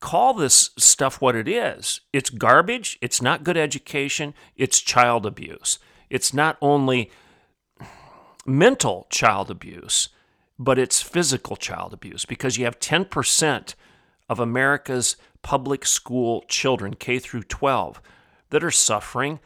call 0.00 0.32
this 0.32 0.70
stuff 0.78 1.20
what 1.20 1.34
it 1.34 1.48
is. 1.48 2.00
It's 2.12 2.30
garbage, 2.30 2.98
it's 3.00 3.20
not 3.20 3.42
good 3.42 3.56
education, 3.56 4.32
it's 4.56 4.80
child 4.80 5.26
abuse. 5.26 5.78
It's 6.08 6.32
not 6.32 6.56
only 6.62 7.10
mental 8.46 9.06
child 9.10 9.50
abuse, 9.50 10.08
but 10.58 10.78
it's 10.78 11.02
physical 11.02 11.56
child 11.56 11.92
abuse 11.92 12.24
because 12.24 12.56
you 12.56 12.64
have 12.64 12.80
10% 12.80 13.74
of 14.28 14.40
America's 14.40 15.16
public 15.42 15.86
school 15.86 16.44
children, 16.48 16.94
K 16.94 17.18
through 17.18 17.44
12, 17.44 18.00
that 18.50 18.64
are 18.64 18.70
suffering 18.70 19.40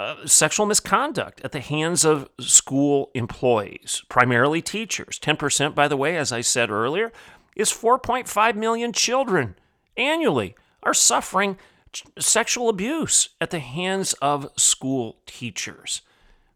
uh, 0.00 0.26
sexual 0.26 0.64
misconduct 0.64 1.42
at 1.44 1.52
the 1.52 1.60
hands 1.60 2.04
of 2.04 2.28
school 2.38 3.10
employees, 3.14 4.02
primarily 4.08 4.62
teachers. 4.62 5.18
10%, 5.18 5.74
by 5.74 5.86
the 5.88 5.96
way, 5.96 6.16
as 6.16 6.32
I 6.32 6.40
said 6.40 6.70
earlier, 6.70 7.12
is 7.54 7.70
4.5 7.70 8.54
million 8.54 8.92
children 8.92 9.56
annually 9.98 10.54
are 10.82 10.94
suffering 10.94 11.58
sexual 12.18 12.70
abuse 12.70 13.30
at 13.40 13.50
the 13.50 13.58
hands 13.58 14.14
of 14.22 14.50
school 14.56 15.18
teachers. 15.26 16.00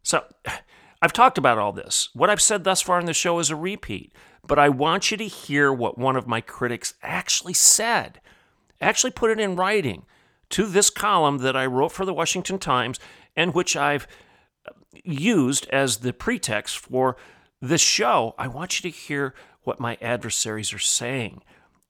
So, 0.03 0.25
I've 1.03 1.13
talked 1.13 1.37
about 1.37 1.59
all 1.59 1.73
this. 1.73 2.09
What 2.15 2.31
I've 2.31 2.41
said 2.41 2.65
thus 2.65 2.81
far 2.81 2.99
in 2.99 3.05
the 3.05 3.13
show 3.13 3.39
is 3.39 3.51
a 3.51 3.57
repeat, 3.57 4.11
but 4.43 4.59
I 4.59 4.71
want 4.71 5.11
you 5.11 5.19
to 5.19 5.27
hear 5.27 5.71
what 5.71 5.99
one 5.99 6.17
of 6.17 6.27
my 6.27 6.41
critics 6.41 6.95
actually 7.03 7.53
said. 7.53 8.23
Actually, 8.81 9.11
put 9.11 9.31
it 9.31 9.39
in 9.39 9.55
writing 9.55 10.07
to 10.51 10.67
this 10.67 10.89
column 10.89 11.39
that 11.39 11.57
I 11.57 11.67
wrote 11.67 11.93
for 11.93 12.07
the 12.07 12.15
Washington 12.15 12.59
Times 12.59 12.99
and 13.37 13.55
which 13.55 13.77
I've 13.77 14.07
used 15.05 15.69
as 15.71 15.99
the 15.99 16.13
pretext 16.13 16.79
for 16.79 17.17
this 17.61 17.81
show. 17.81 18.35
I 18.39 18.49
want 18.49 18.79
you 18.79 18.91
to 18.91 18.97
hear 18.97 19.35
what 19.63 19.81
my 19.81 19.97
adversaries 20.01 20.73
are 20.73 20.79
saying. 20.79 21.43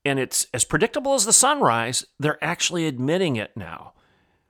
And 0.04 0.18
it's 0.18 0.46
as 0.52 0.64
predictable 0.64 1.14
as 1.14 1.24
the 1.24 1.32
sunrise, 1.32 2.04
they're 2.18 2.42
actually 2.42 2.86
admitting 2.86 3.36
it 3.36 3.56
now. 3.56 3.94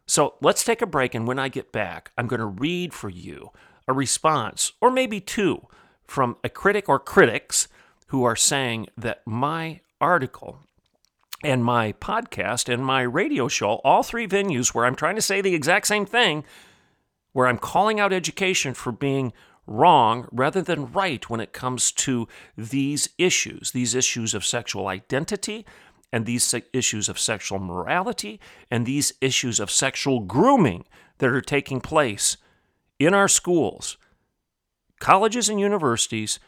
So 0.07 0.35
let's 0.43 0.65
take 0.65 0.83
a 0.83 0.87
break, 0.87 1.15
and 1.15 1.27
when 1.27 1.39
I 1.39 1.49
get 1.49 1.73
back, 1.73 2.11
I'm 2.19 2.27
going 2.27 2.41
to 2.41 2.47
read 2.47 2.93
for 2.93 3.09
you 3.09 3.51
a 3.89 3.93
response, 3.93 4.73
or 4.81 4.91
maybe 4.91 5.21
two, 5.21 5.67
from 6.07 6.37
a 6.45 6.49
critic 6.49 6.89
or 6.89 6.99
critics 6.99 7.69
who 8.09 8.25
are 8.25 8.37
saying 8.37 8.89
that 8.99 9.23
my 9.27 9.81
article 10.01 10.61
and 11.43 11.65
my 11.65 11.93
podcast 11.93 12.73
and 12.73 12.85
my 12.85 13.03
radio 13.03 13.49
show, 13.49 13.75
all 13.85 14.03
three 14.03 14.27
venues 14.27 14.75
where 14.75 14.85
I'm 14.85 14.95
trying 14.95 15.17
to 15.17 15.23
say 15.23 15.41
the 15.41 15.55
exact 15.55 15.87
same 15.87 16.05
thing, 16.05 16.45
where 17.35 17.49
I'm 17.49 17.59
calling 17.59 18.01
out 18.01 18.13
education 18.13 18.73
for 18.73 18.93
being 18.93 19.35
wrong 19.67 20.29
rather 20.31 20.63
than 20.63 20.93
right 20.93 21.29
when 21.29 21.41
it 21.41 21.53
comes 21.53 21.93
to 21.93 22.27
these 22.57 23.11
issues, 23.19 23.73
these 23.73 23.95
issues 23.95 24.35
of 24.35 24.47
sexual 24.47 24.87
identity 24.89 25.67
and 26.13 26.27
these 26.27 26.55
issues 26.73 27.09
of 27.09 27.19
sexual 27.19 27.59
morality 27.59 28.41
and 28.71 28.87
these 28.87 29.13
issues 29.21 29.59
of 29.59 29.71
sexual 29.71 30.21
grooming 30.21 30.85
that 31.19 31.31
are 31.31 31.41
taking 31.41 31.81
place 31.81 32.37
in 33.01 33.13
our 33.13 33.29
schools, 33.29 33.99
colleges 35.01 35.49
and 35.49 35.59
universities, 35.59 36.39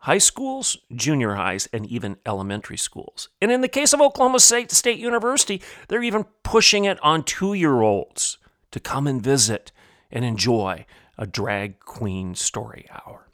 high 0.00 0.18
schools, 0.18 0.76
junior 0.94 1.36
highs, 1.36 1.66
and 1.72 1.86
even 1.86 2.18
elementary 2.26 2.76
schools. 2.76 3.30
And 3.40 3.50
in 3.50 3.62
the 3.62 3.68
case 3.68 3.94
of 3.94 4.02
Oklahoma 4.02 4.40
State, 4.40 4.70
State 4.70 4.98
University, 4.98 5.62
they're 5.88 6.02
even 6.02 6.24
pushing 6.42 6.84
it 6.84 7.02
on 7.02 7.22
two 7.22 7.54
year 7.54 7.80
olds 7.80 8.36
to 8.70 8.80
come 8.80 9.06
and 9.06 9.22
visit 9.22 9.72
and 10.10 10.24
enjoy 10.24 10.86
a 11.16 11.26
drag 11.26 11.80
queen 11.80 12.34
story 12.34 12.86
hour 12.90 13.28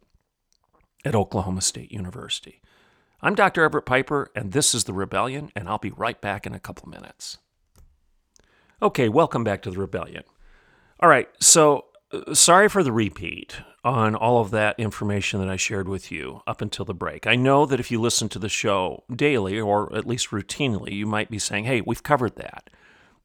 at 1.05 1.14
Oklahoma 1.14 1.61
State 1.61 1.93
University. 1.93 2.61
I'm 3.21 3.35
Dr. 3.35 3.64
Everett 3.64 3.87
Piper, 3.87 4.31
and 4.35 4.53
this 4.53 4.75
is 4.75 4.85
The 4.85 4.93
Rebellion, 4.93 5.50
and 5.55 5.69
I'll 5.69 5.79
be 5.79 5.91
right 5.91 6.21
back 6.21 6.47
in 6.47 6.55
a 6.55 6.61
couple 6.61 6.88
minutes. 6.88 7.38
Okay, 8.83 9.09
welcome 9.09 9.45
back 9.45 9.62
to 9.62 9.71
The 9.71 9.79
Rebellion. 9.79 10.25
All 11.00 11.09
right, 11.09 11.29
so 11.41 11.87
uh, 12.12 12.35
sorry 12.35 12.69
for 12.69 12.83
the 12.83 12.93
repeat 12.93 13.57
on 13.83 14.14
all 14.14 14.41
of 14.41 14.50
that 14.50 14.79
information 14.79 15.41
that 15.41 15.49
I 15.49 15.57
shared 15.57 15.88
with 15.88 16.11
you 16.11 16.41
up 16.47 16.62
until 16.62 16.85
the 16.85 16.95
break. 16.95 17.26
I 17.26 17.35
know 17.35 17.67
that 17.67 17.81
if 17.81 17.91
you 17.91 18.00
listen 18.00 18.29
to 18.31 18.38
the 18.38 18.49
show 18.49 19.05
daily 19.14 19.61
or 19.61 19.95
at 19.95 20.07
least 20.07 20.31
routinely, 20.31 20.93
you 20.93 21.07
might 21.07 21.31
be 21.31 21.38
saying, 21.38 21.64
hey, 21.64 21.83
we've 21.83 22.03
covered 22.03 22.37
that. 22.37 22.71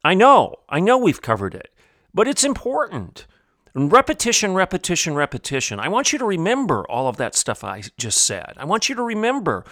I 0.04 0.13
know, 0.13 0.56
I 0.68 0.80
know 0.80 0.98
we've 0.98 1.22
covered 1.22 1.56
it, 1.56 1.74
but 2.13 2.28
it's 2.28 2.44
important. 2.44 3.28
And 3.75 3.92
repetition, 3.92 4.54
repetition, 4.54 5.13
repetition. 5.13 5.80
I 5.80 5.89
want 5.89 6.12
you 6.12 6.20
to 6.20 6.25
remember 6.25 6.84
all 6.89 7.08
of 7.08 7.18
that 7.18 7.36
stuff 7.36 7.63
I 7.63 7.84
just 7.98 8.20
said. 8.24 8.54
I 8.58 8.66
want 8.66 8.89
you 8.89 8.96
to 8.96 9.04
remember 9.04 9.63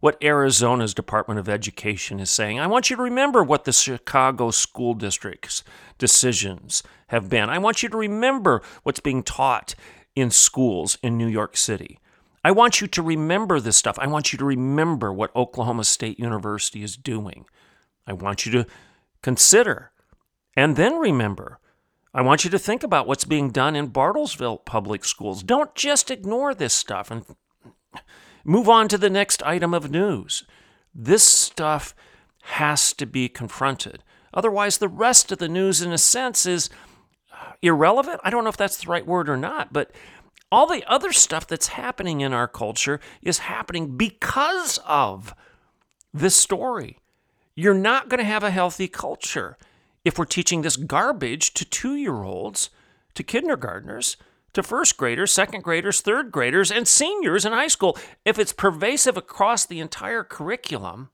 what 0.00 0.22
Arizona's 0.22 0.92
Department 0.92 1.40
of 1.40 1.48
Education 1.48 2.20
is 2.20 2.30
saying. 2.30 2.60
I 2.60 2.66
want 2.66 2.90
you 2.90 2.96
to 2.96 3.02
remember 3.02 3.42
what 3.42 3.64
the 3.64 3.72
Chicago 3.72 4.50
school 4.50 4.92
district's 4.92 5.62
decisions 5.98 6.82
have 7.06 7.30
been. 7.30 7.48
I 7.48 7.58
want 7.58 7.82
you 7.82 7.88
to 7.88 7.96
remember 7.96 8.60
what's 8.82 9.00
being 9.00 9.22
taught 9.22 9.74
in 10.14 10.30
schools 10.30 10.98
in 11.02 11.16
New 11.16 11.26
York 11.26 11.56
City. 11.56 12.00
I 12.44 12.50
want 12.50 12.82
you 12.82 12.86
to 12.86 13.02
remember 13.02 13.60
this 13.60 13.78
stuff. 13.78 13.98
I 13.98 14.06
want 14.06 14.32
you 14.32 14.38
to 14.38 14.44
remember 14.44 15.10
what 15.10 15.34
Oklahoma 15.34 15.84
State 15.84 16.18
University 16.18 16.82
is 16.82 16.96
doing. 16.96 17.46
I 18.06 18.12
want 18.12 18.44
you 18.44 18.52
to 18.52 18.66
consider 19.22 19.92
and 20.54 20.76
then 20.76 20.98
remember. 20.98 21.58
I 22.14 22.22
want 22.22 22.44
you 22.44 22.50
to 22.50 22.58
think 22.58 22.82
about 22.82 23.06
what's 23.06 23.24
being 23.24 23.50
done 23.50 23.74
in 23.74 23.90
Bartlesville 23.90 24.64
public 24.64 25.04
schools. 25.04 25.42
Don't 25.42 25.74
just 25.74 26.10
ignore 26.10 26.54
this 26.54 26.72
stuff 26.72 27.10
and 27.10 27.24
Move 28.44 28.68
on 28.68 28.88
to 28.88 28.98
the 28.98 29.10
next 29.10 29.42
item 29.42 29.72
of 29.72 29.90
news. 29.90 30.44
This 30.94 31.22
stuff 31.24 31.94
has 32.42 32.92
to 32.92 33.06
be 33.06 33.28
confronted. 33.28 34.04
Otherwise, 34.34 34.78
the 34.78 34.88
rest 34.88 35.32
of 35.32 35.38
the 35.38 35.48
news, 35.48 35.80
in 35.80 35.92
a 35.92 35.98
sense, 35.98 36.44
is 36.44 36.68
uh, 37.32 37.52
irrelevant. 37.62 38.20
I 38.22 38.28
don't 38.28 38.44
know 38.44 38.50
if 38.50 38.56
that's 38.56 38.84
the 38.84 38.90
right 38.90 39.06
word 39.06 39.30
or 39.30 39.38
not, 39.38 39.72
but 39.72 39.92
all 40.52 40.66
the 40.66 40.84
other 40.86 41.10
stuff 41.10 41.46
that's 41.46 41.68
happening 41.68 42.20
in 42.20 42.34
our 42.34 42.46
culture 42.46 43.00
is 43.22 43.38
happening 43.38 43.96
because 43.96 44.78
of 44.86 45.34
this 46.12 46.36
story. 46.36 46.98
You're 47.56 47.72
not 47.72 48.10
going 48.10 48.18
to 48.18 48.24
have 48.24 48.42
a 48.42 48.50
healthy 48.50 48.88
culture 48.88 49.56
if 50.04 50.18
we're 50.18 50.24
teaching 50.24 50.62
this 50.62 50.76
garbage 50.76 51.54
to 51.54 51.64
two 51.64 51.96
year 51.96 52.22
olds, 52.22 52.70
to 53.14 53.22
kindergartners, 53.22 54.16
to 54.52 54.62
first 54.62 54.96
graders, 54.96 55.32
second 55.32 55.62
graders, 55.62 56.00
third 56.00 56.30
graders, 56.30 56.70
and 56.70 56.86
seniors 56.86 57.44
in 57.44 57.52
high 57.52 57.68
school. 57.68 57.98
If 58.24 58.38
it's 58.38 58.52
pervasive 58.52 59.16
across 59.16 59.66
the 59.66 59.80
entire 59.80 60.24
curriculum, 60.24 61.10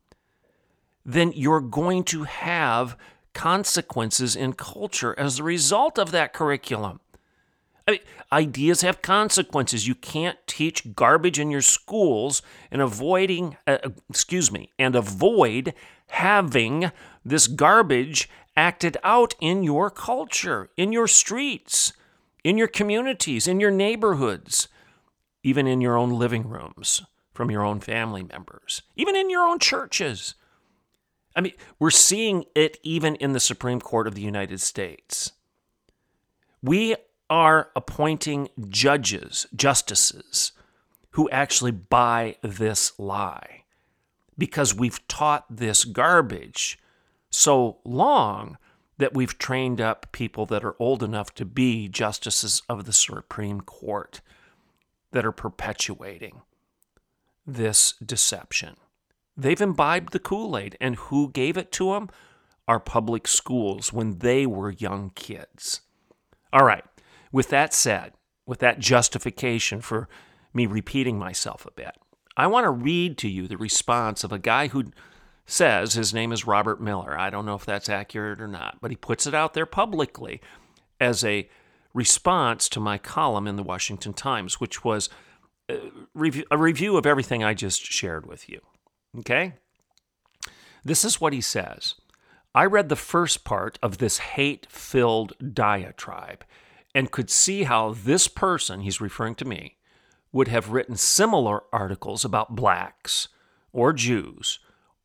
then 1.05 1.33
you're 1.35 1.61
going 1.61 2.05
to 2.05 2.25
have 2.25 2.97
consequences 3.33 4.37
in 4.37 4.53
culture 4.53 5.19
as 5.19 5.39
a 5.39 5.45
result 5.45 5.99
of 5.99 6.11
that 6.11 6.33
curriculum. 6.33 7.01
I 7.89 7.93
mean, 7.93 8.01
ideas 8.31 8.83
have 8.83 9.03
consequences. 9.03 9.89
You 9.89 9.95
can't 9.95 10.39
teach 10.47 10.95
garbage 10.95 11.39
in 11.39 11.51
your 11.51 11.63
schools 11.63 12.43
and 12.71 12.83
avoiding, 12.83 13.57
uh, 13.67 13.79
excuse 14.09 14.53
me, 14.53 14.71
and 14.79 14.95
avoid 14.95 15.75
having 16.09 16.93
this 17.25 17.47
garbage 17.47 18.29
acted 18.57 18.97
out 19.03 19.35
in 19.41 19.63
your 19.63 19.91
culture, 19.91 20.71
in 20.77 20.93
your 20.93 21.07
streets 21.07 21.93
in 22.45 22.59
your 22.59 22.69
communities, 22.69 23.47
in 23.47 23.61
your 23.61 23.71
neighborhoods, 23.71 24.69
even 25.43 25.67
in 25.67 25.81
your 25.81 25.97
own 25.97 26.11
living 26.11 26.49
rooms 26.49 27.03
from 27.33 27.51
your 27.51 27.63
own 27.63 27.81
family 27.81 28.23
members, 28.23 28.83
even 28.97 29.17
in 29.17 29.31
your 29.31 29.47
own 29.47 29.59
churches. 29.59 30.35
I 31.35 31.41
mean, 31.41 31.53
we're 31.79 31.91
seeing 31.91 32.45
it 32.55 32.79
even 32.83 33.15
in 33.17 33.33
the 33.33 33.41
Supreme 33.41 33.81
Court 33.81 34.07
of 34.07 34.15
the 34.15 34.23
United 34.23 34.61
States. 34.61 35.33
We 36.63 36.97
are 37.29 37.71
appointing 37.77 38.49
judges, 38.69 39.47
justices, 39.55 40.53
who 41.11 41.31
actually 41.31 41.71
buy 41.71 42.37
this 42.43 42.99
lie 42.99 43.65
because 44.37 44.75
we've 44.75 45.07
taught 45.09 45.45
this 45.49 45.85
garbage 45.85 46.79
so 47.31 47.79
long 47.85 48.59
that 48.99 49.15
we've 49.15 49.39
trained 49.39 49.81
up 49.81 50.13
people 50.13 50.45
that 50.47 50.65
are 50.65 50.77
old 50.79 51.03
enough 51.03 51.35
to 51.35 51.45
be 51.45 51.89
justices 51.89 52.63
of 52.69 52.85
the 52.85 52.93
Supreme 52.93 53.63
Court 53.63 54.21
that 55.13 55.25
are 55.25 55.33
perpetuating 55.33 56.43
this 57.47 57.95
deception. 58.05 58.77
They've 59.37 59.61
imbibed 59.61 60.13
the 60.13 60.19
Kool 60.19 60.57
Aid, 60.57 60.77
and 60.81 60.97
who 60.97 61.31
gave 61.31 61.57
it 61.57 61.73
to 61.73 61.93
them? 61.93 62.11
Our 62.69 62.79
public 62.79 63.27
schools 63.27 63.93
when 63.93 64.19
they 64.19 64.47
were 64.47 64.71
young 64.71 65.11
kids. 65.15 65.81
All 66.53 66.65
right, 66.65 66.85
with 67.33 67.49
that 67.49 67.73
said, 67.73 68.13
with 68.47 68.59
that 68.59 68.79
justification 68.79 69.81
for 69.81 70.09
me 70.53 70.67
repeating 70.67 71.19
myself 71.19 71.65
a 71.65 71.71
bit, 71.71 71.97
I 72.37 72.47
want 72.47 72.65
to 72.65 72.71
read 72.71 73.19
to 73.19 73.29
you 73.29 73.49
the 73.49 73.57
response 73.57 74.25
of 74.25 74.33
a 74.33 74.39
guy 74.39 74.69
who 74.69 74.85
says 75.51 75.95
his 75.95 76.15
name 76.15 76.33
is 76.33 76.47
Robert 76.47 76.81
Miller. 76.81 77.19
I 77.19 77.31
don't 77.31 77.47
know 77.47 77.55
if 77.55 77.67
that's 77.67 77.89
accurate 77.89 78.41
or 78.41 78.49
not, 78.49 78.79
but 78.81 78.91
he 78.91 78.97
puts 78.97 79.27
it 79.27 79.35
out 79.35 79.55
there 79.55 79.67
publicly 79.67 80.41
as 81.01 81.25
a 81.25 81.49
response 81.93 82.69
to 82.69 82.81
my 82.81 82.99
column 82.99 83.47
in 83.47 83.57
the 83.57 83.63
Washington 83.63 84.13
Times, 84.13 84.61
which 84.61 84.85
was 84.85 85.09
a 85.69 85.77
uh, 85.77 86.43
a 86.51 86.59
review 86.59 86.97
of 86.97 87.07
everything 87.07 87.43
I 87.43 87.55
just 87.55 87.85
shared 87.85 88.27
with 88.27 88.49
you. 88.49 88.61
Okay? 89.19 89.55
This 90.85 91.05
is 91.05 91.21
what 91.21 91.33
he 91.33 91.41
says. 91.41 91.95
I 92.55 92.65
read 92.65 92.89
the 92.89 92.97
first 92.97 93.45
part 93.45 93.79
of 93.83 93.99
this 93.99 94.19
hate 94.19 94.67
filled 94.69 95.33
diatribe 95.55 96.45
and 96.95 97.13
could 97.13 97.31
see 97.31 97.65
how 97.65 97.93
this 97.93 98.27
person, 98.27 98.81
he's 98.81 99.01
referring 99.01 99.37
to 99.37 99.45
me, 99.45 99.77
would 100.33 100.49
have 100.49 100.71
written 100.71 100.97
similar 100.97 101.63
articles 101.73 102.25
about 102.25 102.57
blacks 102.57 103.29
or 103.73 103.93
Jews 103.93 104.59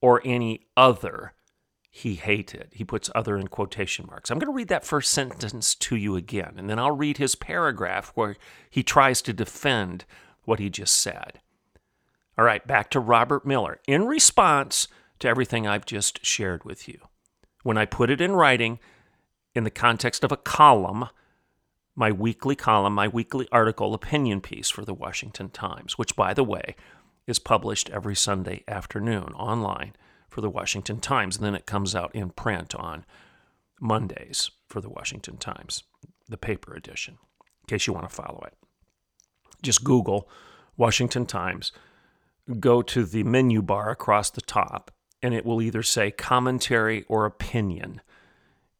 or 0.05 0.21
any 0.23 0.59
other 0.77 1.33
he 1.89 2.13
hated. 2.13 2.67
He 2.73 2.83
puts 2.83 3.09
other 3.15 3.39
in 3.39 3.47
quotation 3.47 4.05
marks. 4.05 4.29
I'm 4.29 4.37
going 4.37 4.51
to 4.51 4.55
read 4.55 4.67
that 4.67 4.85
first 4.85 5.09
sentence 5.09 5.73
to 5.73 5.95
you 5.95 6.15
again, 6.15 6.53
and 6.57 6.69
then 6.69 6.77
I'll 6.77 6.95
read 6.95 7.17
his 7.17 7.33
paragraph 7.33 8.11
where 8.13 8.35
he 8.69 8.83
tries 8.83 9.23
to 9.23 9.33
defend 9.33 10.05
what 10.43 10.59
he 10.59 10.69
just 10.69 10.95
said. 10.95 11.39
All 12.37 12.45
right, 12.45 12.67
back 12.67 12.91
to 12.91 12.99
Robert 12.99 13.47
Miller. 13.47 13.79
In 13.87 14.05
response 14.05 14.87
to 15.17 15.27
everything 15.27 15.65
I've 15.65 15.87
just 15.87 16.23
shared 16.23 16.63
with 16.65 16.87
you, 16.87 16.99
when 17.63 17.77
I 17.79 17.85
put 17.85 18.11
it 18.11 18.21
in 18.21 18.33
writing 18.33 18.77
in 19.55 19.63
the 19.63 19.71
context 19.71 20.23
of 20.23 20.31
a 20.31 20.37
column, 20.37 21.09
my 21.95 22.11
weekly 22.11 22.55
column, 22.55 22.93
my 22.93 23.07
weekly 23.07 23.47
article, 23.51 23.95
opinion 23.95 24.39
piece 24.39 24.69
for 24.69 24.85
the 24.85 24.93
Washington 24.93 25.49
Times, 25.49 25.97
which, 25.97 26.15
by 26.15 26.35
the 26.35 26.43
way, 26.43 26.75
is 27.27 27.39
published 27.39 27.89
every 27.89 28.15
Sunday 28.15 28.63
afternoon 28.67 29.33
online 29.33 29.93
for 30.29 30.41
the 30.41 30.49
Washington 30.49 30.99
Times. 30.99 31.37
And 31.37 31.45
then 31.45 31.55
it 31.55 31.65
comes 31.65 31.95
out 31.95 32.13
in 32.13 32.29
print 32.29 32.75
on 32.75 33.05
Mondays 33.79 34.51
for 34.67 34.81
the 34.81 34.89
Washington 34.89 35.37
Times, 35.37 35.83
the 36.27 36.37
paper 36.37 36.73
edition, 36.75 37.17
in 37.41 37.67
case 37.67 37.87
you 37.87 37.93
want 37.93 38.07
to 38.07 38.15
follow 38.15 38.43
it. 38.45 38.53
Just 39.61 39.83
Google 39.83 40.29
Washington 40.77 41.25
Times, 41.25 41.71
go 42.59 42.81
to 42.81 43.05
the 43.05 43.23
menu 43.23 43.61
bar 43.61 43.89
across 43.89 44.29
the 44.29 44.41
top, 44.41 44.91
and 45.21 45.33
it 45.33 45.45
will 45.45 45.61
either 45.61 45.81
say 45.81 46.11
commentary 46.11 47.03
or 47.07 47.25
opinion. 47.25 48.01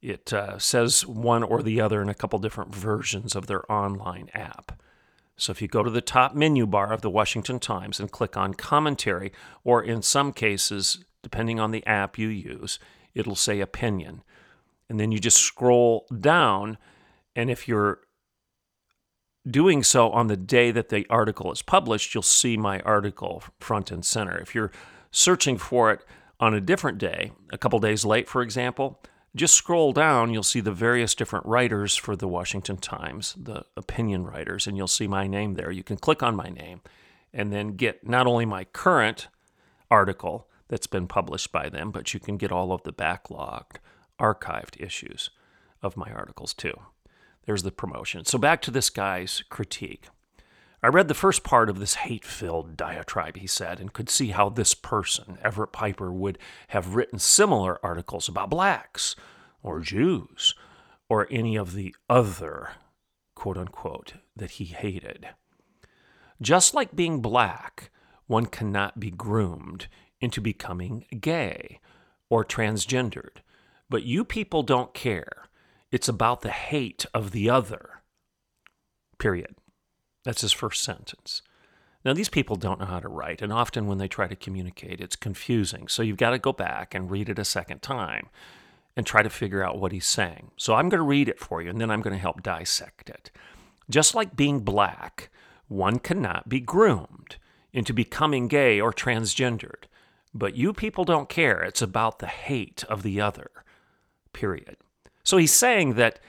It 0.02 0.32
uh, 0.34 0.60
says 0.60 1.06
one 1.06 1.42
or 1.42 1.64
the 1.64 1.82
other 1.82 2.02
in 2.02 2.10
a 2.10 2.14
couple 2.14 2.38
different 2.40 2.75
versions 2.75 3.36
of 3.36 3.48
their 3.48 3.70
online 3.72 4.30
app. 4.34 4.80
So 5.38 5.51
if 5.51 5.62
you 5.62 5.68
go 5.68 5.84
to 5.84 5.89
the 5.89 6.01
top 6.01 6.34
menu 6.34 6.65
bar 6.65 6.94
of 6.94 7.01
the 7.01 7.10
Washington 7.10 7.60
Times 7.60 8.00
and 8.00 8.12
click 8.12 8.38
on 8.38 8.54
commentary, 8.54 9.32
or 9.63 9.84
in 9.84 10.01
some 10.01 10.32
cases, 10.32 11.04
depending 11.24 11.60
on 11.60 11.72
the 11.72 11.86
app 11.86 12.18
you 12.18 12.30
use, 12.30 12.80
it'll 13.13 13.36
say 13.36 13.60
opinion. 13.60 14.24
And 14.89 15.00
then 15.00 15.12
you 15.12 15.20
just 15.20 15.38
scroll 15.38 16.08
down, 16.20 16.77
and 17.36 17.50
if 17.50 17.68
you're 17.68 18.00
doing 19.50 19.84
so 19.84 20.10
on 20.12 20.27
the 20.27 20.38
day 20.38 20.72
that 20.72 20.89
the 20.89 21.06
article 21.10 21.51
is 21.51 21.62
published, 21.62 22.13
you'll 22.13 22.24
see 22.24 22.58
my 22.58 22.80
article 22.82 23.44
front 23.60 23.92
and 23.92 24.05
center. 24.05 24.38
If 24.38 24.55
you're 24.55 24.72
searching 25.12 25.57
for 25.57 25.92
it 25.92 26.01
on 26.40 26.53
a 26.53 26.62
different 26.62 26.98
day, 26.98 27.31
a 27.51 27.57
couple 27.57 27.79
days 27.79 28.05
late, 28.05 28.27
for 28.27 28.42
example, 28.42 29.01
just 29.36 29.54
scroll 29.54 29.92
down, 29.92 30.34
you'll 30.34 30.44
see 30.44 30.62
the 30.62 30.72
various 30.72 31.14
different 31.14 31.46
writers 31.46 31.96
for 31.96 32.16
the 32.16 32.28
Washington 32.28 32.78
Times, 32.78 33.36
the 33.38 33.66
opinion 33.76 34.26
writers, 34.26 34.66
and 34.66 34.78
you'll 34.78 34.88
see 34.88 35.08
my 35.08 35.28
name 35.28 35.56
there. 35.56 35.72
You 35.72 35.84
can 35.84 35.98
click 35.98 36.24
on 36.24 36.36
my 36.36 36.50
name 36.50 36.82
and 37.34 37.52
then 37.52 37.76
get 37.76 38.08
not 38.08 38.28
only 38.28 38.46
my 38.46 38.64
current 38.64 39.28
article, 39.92 40.48
that's 40.68 40.88
been 40.88 41.08
published 41.08 41.52
by 41.52 41.70
them, 41.70 41.92
but 41.92 42.14
you 42.14 42.20
can 42.20 42.38
get 42.38 42.52
all 42.52 42.72
of 42.72 42.84
the 42.84 42.94
backlogged, 42.94 43.78
archived 44.20 44.82
issues 44.82 45.30
of 45.82 45.98
my 45.98 46.12
articles 46.12 46.54
too. 46.54 46.74
There's 47.46 47.64
the 47.64 47.72
promotion. 47.72 48.26
So 48.26 48.38
back 48.38 48.62
to 48.64 48.72
this 48.72 48.90
guy's 48.90 49.44
critique. 49.50 50.08
I 50.83 50.88
read 50.88 51.07
the 51.07 51.14
first 51.14 51.44
part 51.44 51.70
of 51.70 51.79
this 51.79 51.96
hate 51.96 52.25
filled 52.25 52.77
diatribe, 52.77 53.38
he 53.38 53.48
said, 53.48 53.79
and 53.79 53.94
could 53.94 54.09
see 54.09 54.29
how 54.29 54.50
this 54.50 54.74
person, 54.74 55.38
Everett 55.44 55.72
Piper, 55.72 56.11
would 56.11 56.38
have 56.70 56.96
written 56.96 57.18
similar 57.18 57.83
articles 57.83 58.27
about 58.27 58.50
blacks 58.50 59.16
or 59.64 59.79
Jews 59.79 60.53
or 61.09 61.27
any 61.31 61.55
of 61.55 61.74
the 61.74 61.96
other, 62.09 62.72
quote 63.35 63.57
unquote, 63.57 64.14
that 64.35 64.51
he 64.51 64.66
hated. 64.66 65.29
Just 66.42 66.74
like 66.74 66.96
being 66.96 67.22
black, 67.22 67.90
one 68.27 68.46
cannot 68.46 69.00
be 69.00 69.11
groomed 69.11 69.88
into 70.20 70.42
becoming 70.42 71.05
gay 71.20 71.79
or 72.29 72.44
transgendered. 72.44 73.38
But 73.90 74.03
you 74.03 74.25
people 74.25 74.64
don't 74.64 74.94
care. 74.94 75.46
It's 75.92 76.09
about 76.09 76.42
the 76.42 76.50
hate 76.50 77.05
of 77.14 77.31
the 77.31 77.50
other. 77.50 78.01
Period. 79.18 79.55
That's 80.25 80.42
his 80.42 80.51
first 80.51 80.83
sentence. 80.83 81.42
Now, 82.03 82.14
these 82.14 82.29
people 82.29 82.55
don't 82.55 82.79
know 82.79 82.85
how 82.85 83.00
to 83.00 83.07
write, 83.07 83.42
and 83.42 83.51
often 83.53 83.88
when 83.88 83.98
they 83.98 84.07
try 84.07 84.27
to 84.27 84.35
communicate, 84.35 85.01
it's 85.01 85.16
confusing. 85.16 85.88
So 85.88 86.03
you've 86.03 86.18
got 86.18 86.31
to 86.31 86.40
go 86.40 86.51
back 86.51 86.94
and 86.94 87.09
read 87.09 87.29
it 87.29 87.40
a 87.40 87.46
second 87.46 87.81
time 87.81 88.27
and 88.96 89.05
try 89.05 89.24
to 89.24 89.29
figure 89.29 89.64
out 89.64 89.79
what 89.79 89.92
he's 89.92 90.05
saying. 90.05 90.51
So 90.57 90.75
I'm 90.75 90.90
going 90.90 91.00
to 91.00 91.03
read 91.03 91.29
it 91.29 91.40
for 91.40 91.61
you, 91.61 91.70
and 91.70 91.81
then 91.81 91.90
I'm 91.90 92.01
going 92.01 92.14
to 92.14 92.20
help 92.20 92.44
dissect 92.44 93.09
it. 93.09 93.31
Just 93.90 94.14
like 94.14 94.35
being 94.35 94.59
black, 94.59 95.29
one 95.68 96.00
cannot 96.00 96.48
be 96.48 96.59
groomed 96.59 97.38
into 97.74 97.94
becoming 97.94 98.48
gay 98.48 98.79
or 98.79 98.94
transgendered. 98.94 99.85
But 100.33 100.55
you 100.55 100.74
people 100.74 101.05
don't 101.05 101.29
care. 101.29 101.61
It's 101.64 101.81
about 101.81 102.20
the 102.20 102.27
hate 102.27 102.83
of 102.85 103.03
the 103.03 103.20
other, 103.20 103.50
period. 104.31 104.77
So 105.24 105.38
he's 105.38 105.53
saying 105.53 105.96
that 105.96 106.20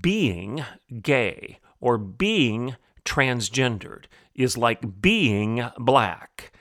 being 0.00 0.64
gay 1.00 1.60
or 1.80 1.96
being 1.96 2.76
transgendered 3.04 4.04
is 4.34 4.56
like 4.56 5.00
being 5.00 5.68
black. 5.78 6.52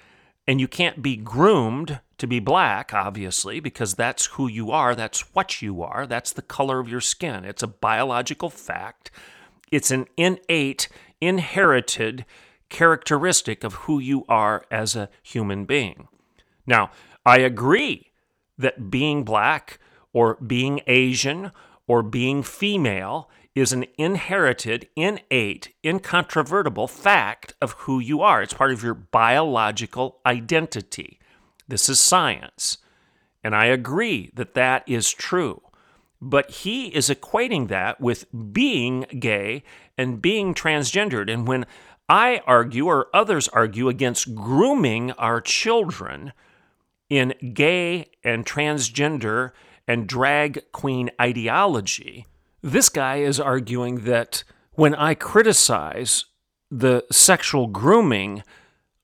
And 0.48 0.60
you 0.60 0.68
can't 0.68 1.02
be 1.02 1.16
groomed 1.16 2.00
to 2.18 2.28
be 2.28 2.40
black, 2.40 2.94
obviously, 2.94 3.60
because 3.60 3.94
that's 3.94 4.26
who 4.28 4.48
you 4.48 4.72
are. 4.72 4.96
That's 4.96 5.22
what 5.34 5.62
you 5.62 5.84
are. 5.84 6.08
That's 6.08 6.34
the 6.34 6.42
color 6.42 6.80
of 6.80 6.90
your 6.90 7.02
skin. 7.02 7.46
It's 7.46 7.64
a 7.64 7.68
biological 7.68 8.50
fact. 8.50 9.12
It's 9.72 9.92
an 9.92 10.08
innate, 10.18 10.90
inherited 11.22 12.26
characteristic 12.70 13.64
of 13.64 13.74
who 13.76 14.00
you 14.00 14.26
are 14.28 14.66
as 14.72 14.96
a 14.96 15.10
human 15.24 15.66
being. 15.66 16.08
Now, 16.66 16.92
I 17.26 17.40
agree 17.40 18.12
that 18.58 18.90
being 18.92 19.24
black 19.24 19.80
or 20.14 20.36
being 20.36 20.82
Asian 20.88 21.52
or 21.88 22.04
being 22.04 22.44
female 22.44 23.30
is 23.56 23.74
an 23.74 23.86
inherited, 23.98 24.88
innate, 24.96 25.74
incontrovertible 25.84 26.88
fact 26.88 27.54
of 27.62 27.72
who 27.72 28.00
you 28.00 28.22
are. 28.22 28.42
It's 28.42 28.54
part 28.54 28.72
of 28.72 28.84
your 28.84 28.94
biological 28.94 30.20
identity. 30.26 31.20
This 31.68 31.90
is 31.90 32.00
science. 32.00 32.78
And 33.44 33.56
I 33.56 33.66
agree 33.66 34.32
that 34.36 34.54
that 34.54 34.84
is 34.88 35.12
true. 35.12 35.62
But 36.22 36.52
he 36.52 36.88
is 36.88 37.10
equating 37.10 37.70
that 37.70 38.02
with 38.02 38.26
being 38.52 39.06
gay 39.20 39.64
and 39.98 40.22
being 40.22 40.54
transgendered. 40.54 41.32
And 41.32 41.48
when 41.48 41.66
I 42.10 42.42
argue, 42.46 42.88
or 42.88 43.08
others 43.14 43.48
argue, 43.50 43.88
against 43.88 44.36
grooming 44.36 45.12
our 45.14 45.40
children, 45.40 46.34
in 47.10 47.34
gay 47.54 48.12
and 48.24 48.46
transgender 48.46 49.52
and 49.88 50.08
drag 50.08 50.72
queen 50.72 51.10
ideology, 51.20 52.26
this 52.62 52.90
guy 52.90 53.18
is 53.18 53.40
arguing 53.40 54.04
that 54.06 54.44
when 54.74 54.96
I 54.96 55.14
criticize 55.14 56.26
the 56.72 57.06
sexual 57.12 57.68
grooming 57.68 58.44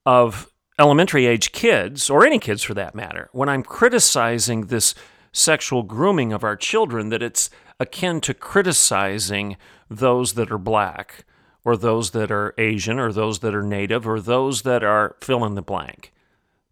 of 0.04 0.50
elementary 0.78 1.26
age 1.26 1.52
kids, 1.52 2.10
or 2.10 2.24
any 2.24 2.38
kids 2.38 2.62
for 2.62 2.74
that 2.74 2.94
matter, 2.94 3.28
when 3.32 3.48
I'm 3.48 3.62
criticizing 3.62 4.66
this 4.66 4.94
sexual 5.32 5.82
grooming 5.82 6.32
of 6.32 6.44
our 6.44 6.56
children, 6.56 7.08
that 7.08 7.22
it's 7.22 7.50
akin 7.80 8.20
to 8.22 8.34
criticizing 8.34 9.56
those 9.90 10.34
that 10.34 10.50
are 10.50 10.58
black, 10.58 11.24
or 11.64 11.76
those 11.76 12.12
that 12.12 12.30
are 12.30 12.54
Asian, 12.58 12.98
or 12.98 13.12
those 13.12 13.40
that 13.40 13.54
are 13.54 13.62
native, 13.62 14.06
or 14.06 14.20
those 14.20 14.62
that 14.62 14.84
are 14.84 15.16
fill 15.20 15.44
in 15.44 15.54
the 15.54 15.62
blank, 15.62 16.12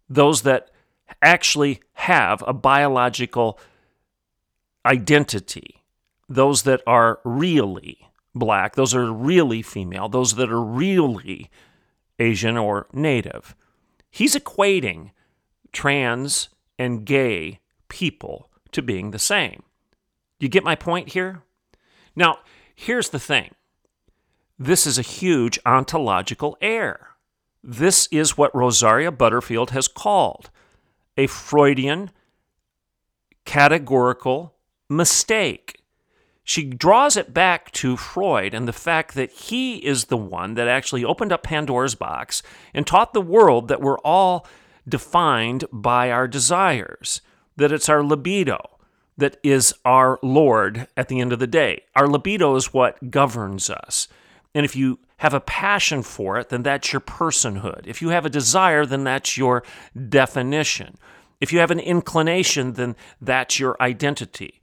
those 0.09 0.43
that 0.43 0.71
actually 1.21 1.81
have 1.93 2.43
a 2.47 2.53
biological 2.53 3.59
identity. 4.85 5.83
Those 6.27 6.63
that 6.63 6.81
are 6.87 7.19
really 7.23 8.09
black, 8.33 8.75
those 8.75 8.95
are 8.95 9.11
really 9.11 9.61
female, 9.61 10.09
those 10.09 10.35
that 10.35 10.51
are 10.51 10.63
really 10.63 11.49
Asian 12.19 12.57
or 12.57 12.87
native. 12.93 13.55
He's 14.09 14.35
equating 14.35 15.11
trans 15.71 16.49
and 16.79 17.05
gay 17.05 17.59
people 17.89 18.49
to 18.71 18.81
being 18.81 19.11
the 19.11 19.19
same. 19.19 19.63
You 20.39 20.49
get 20.49 20.63
my 20.63 20.75
point 20.75 21.09
here? 21.09 21.43
Now, 22.15 22.39
here's 22.75 23.09
the 23.09 23.19
thing 23.19 23.51
this 24.57 24.87
is 24.87 24.97
a 24.97 25.03
huge 25.03 25.59
ontological 25.65 26.57
error. 26.61 27.09
This 27.63 28.07
is 28.11 28.37
what 28.37 28.55
Rosaria 28.55 29.11
Butterfield 29.11 29.71
has 29.71 29.87
called 29.87 30.49
a 31.17 31.27
Freudian 31.27 32.11
categorical 33.45 34.55
mistake. 34.89 35.81
She 36.45 36.63
draws 36.63 37.17
it 37.17 37.33
back 37.33 37.71
to 37.73 37.97
Freud 37.97 38.53
and 38.53 38.67
the 38.67 38.73
fact 38.73 39.15
that 39.15 39.31
he 39.31 39.77
is 39.77 40.05
the 40.05 40.17
one 40.17 40.53
that 40.53 40.67
actually 40.67 41.03
opened 41.03 41.33
up 41.33 41.43
Pandora's 41.43 41.95
box 41.95 42.41
and 42.73 42.87
taught 42.87 43.13
the 43.13 43.21
world 43.21 43.67
that 43.67 43.81
we're 43.81 43.99
all 43.99 44.47
defined 44.87 45.65
by 45.73 46.11
our 46.11 46.27
desires, 46.27 47.19
that 47.57 47.71
it's 47.71 47.89
our 47.89 48.03
libido 48.03 48.59
that 49.17 49.37
is 49.43 49.73
our 49.83 50.19
Lord 50.21 50.87
at 50.97 51.07
the 51.07 51.19
end 51.19 51.31
of 51.31 51.39
the 51.39 51.47
day. 51.47 51.83
Our 51.95 52.07
libido 52.07 52.55
is 52.55 52.73
what 52.73 53.11
governs 53.11 53.69
us. 53.69 54.07
And 54.53 54.65
if 54.65 54.75
you 54.75 54.99
have 55.17 55.33
a 55.33 55.39
passion 55.39 56.03
for 56.03 56.37
it, 56.37 56.49
then 56.49 56.63
that's 56.63 56.91
your 56.91 56.99
personhood. 56.99 57.87
If 57.87 58.01
you 58.01 58.09
have 58.09 58.25
a 58.25 58.29
desire, 58.29 58.85
then 58.85 59.03
that's 59.03 59.37
your 59.37 59.63
definition. 60.09 60.97
If 61.39 61.53
you 61.53 61.59
have 61.59 61.71
an 61.71 61.79
inclination, 61.79 62.73
then 62.73 62.95
that's 63.21 63.59
your 63.59 63.77
identity. 63.81 64.59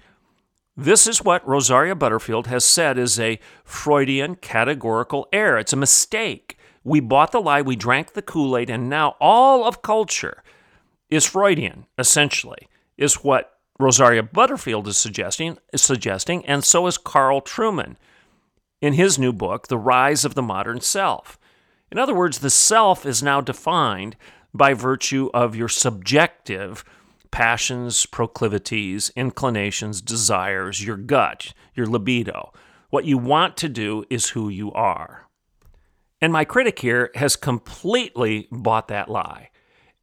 This 0.77 1.07
is 1.07 1.23
what 1.23 1.47
Rosaria 1.47 1.95
Butterfield 1.95 2.47
has 2.47 2.65
said 2.65 2.97
is 2.97 3.21
a 3.21 3.39
Freudian 3.63 4.37
categorical 4.37 5.29
error. 5.31 5.59
It's 5.59 5.75
a 5.75 5.77
mistake. 5.77 6.57
We 6.83 6.99
bought 6.99 7.33
the 7.33 7.41
lie, 7.41 7.61
we 7.61 7.77
drank 7.77 8.15
the 8.15 8.23
Kool 8.23 8.57
Aid, 8.57 8.71
and 8.71 8.89
now 8.89 9.15
all 9.21 9.65
of 9.65 9.83
culture 9.83 10.43
is 11.11 11.27
Freudian, 11.27 11.87
essentially, 11.99 12.69
is 12.97 13.17
what 13.17 13.59
Rosaria 13.79 14.23
Butterfield 14.23 14.89
is 14.89 14.97
suggesting, 14.97 15.59
is 15.75 15.83
suggesting, 15.83 16.45
and 16.47 16.65
so 16.65 16.87
is 16.87 16.97
Carl 16.97 17.43
Trueman 17.43 17.97
in 18.81 18.95
his 18.95 19.19
new 19.19 19.33
book, 19.33 19.69
The 19.69 19.79
Rise 19.79 20.25
of 20.25 20.35
the 20.35 20.43
Modern 20.43 20.81
Self. 20.81 21.39
In 21.91 21.99
other 21.99 22.15
words, 22.15 22.39
the 22.39 22.51
self 22.51 23.05
is 23.05 23.23
now 23.23 23.43
defined 23.43 24.17
by 24.55 24.73
virtue 24.73 25.29
of 25.35 25.55
your 25.55 25.69
subjective 25.69 26.83
passions, 27.33 28.07
proclivities, 28.07 29.11
inclinations, 29.17 30.01
desires, 30.01 30.85
your 30.85 30.97
gut, 30.97 31.53
your 31.75 31.87
libido. 31.87 32.53
What 32.91 33.05
you 33.05 33.19
want 33.19 33.57
to 33.57 33.69
do 33.69 34.05
is 34.09 34.31
who 34.31 34.49
you 34.49 34.71
are. 34.73 35.27
And 36.21 36.33
my 36.33 36.45
critic 36.45 36.79
here 36.79 37.11
has 37.17 37.35
completely 37.35 38.47
bought 38.53 38.87
that 38.89 39.09
lie. 39.09 39.51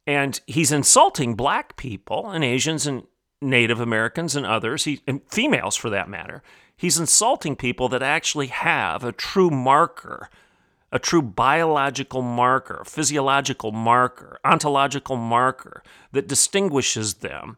And 0.06 0.38
he's 0.46 0.72
insulting 0.72 1.34
black 1.34 1.76
people 1.76 2.28
and 2.28 2.44
Asians 2.44 2.86
and 2.86 3.04
Native 3.40 3.80
Americans 3.80 4.36
and 4.36 4.44
others, 4.44 4.84
he, 4.84 5.00
and 5.06 5.22
females 5.30 5.76
for 5.76 5.88
that 5.88 6.10
matter. 6.10 6.42
He's 6.76 6.98
insulting 6.98 7.56
people 7.56 7.88
that 7.90 8.02
actually 8.02 8.48
have 8.48 9.02
a 9.02 9.12
true 9.12 9.50
marker 9.50 10.28
a 10.92 10.98
true 10.98 11.22
biological 11.22 12.22
marker, 12.22 12.82
physiological 12.84 13.72
marker, 13.72 14.38
ontological 14.44 15.16
marker 15.16 15.82
that 16.12 16.28
distinguishes 16.28 17.14
them 17.14 17.56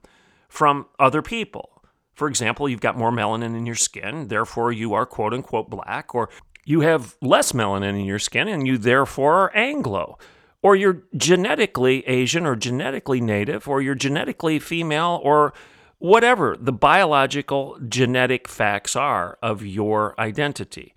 from 0.48 0.86
other 0.98 1.22
people. 1.22 1.82
For 2.14 2.28
example, 2.28 2.68
you've 2.68 2.80
got 2.80 2.98
more 2.98 3.10
melanin 3.10 3.56
in 3.56 3.64
your 3.64 3.74
skin, 3.74 4.28
therefore 4.28 4.70
you 4.70 4.92
are 4.92 5.06
quote 5.06 5.32
unquote 5.32 5.70
black, 5.70 6.14
or 6.14 6.28
you 6.64 6.80
have 6.80 7.16
less 7.20 7.52
melanin 7.52 7.98
in 7.98 8.04
your 8.04 8.18
skin 8.18 8.48
and 8.48 8.66
you 8.66 8.78
therefore 8.78 9.34
are 9.34 9.56
Anglo. 9.56 10.18
Or 10.62 10.76
you're 10.76 11.02
genetically 11.16 12.06
Asian 12.06 12.46
or 12.46 12.54
genetically 12.54 13.20
native, 13.20 13.66
or 13.66 13.82
you're 13.82 13.96
genetically 13.96 14.60
female, 14.60 15.20
or 15.24 15.52
whatever 15.98 16.56
the 16.56 16.72
biological 16.72 17.78
genetic 17.88 18.46
facts 18.46 18.94
are 18.94 19.38
of 19.42 19.66
your 19.66 20.14
identity. 20.20 20.94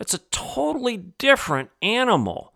It's 0.00 0.14
a 0.14 0.18
totally 0.18 0.96
different 0.96 1.70
animal 1.82 2.52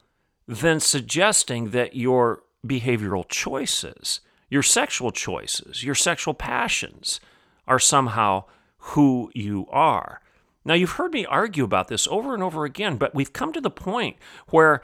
than 0.47 0.81
suggesting 0.81 1.71
that 1.71 1.97
your 1.97 2.43
behavioral 2.67 3.29
choices, 3.29 4.21
your 4.49 4.63
sexual 4.63 5.11
choices, 5.11 5.83
your 5.83 5.95
sexual 5.95 6.35
passions 6.35 7.21
are 7.67 7.79
somehow 7.79 8.45
who 8.79 9.31
you 9.35 9.67
are. 9.71 10.21
Now, 10.65 10.75
you've 10.75 10.93
heard 10.93 11.13
me 11.13 11.27
argue 11.27 11.65
about 11.65 11.89
this 11.89 12.07
over 12.07 12.35
and 12.35 12.43
over 12.43 12.65
again, 12.65 12.97
but 12.97 13.15
we've 13.15 13.33
come 13.33 13.53
to 13.53 13.61
the 13.61 13.71
point 13.71 14.17
where 14.49 14.83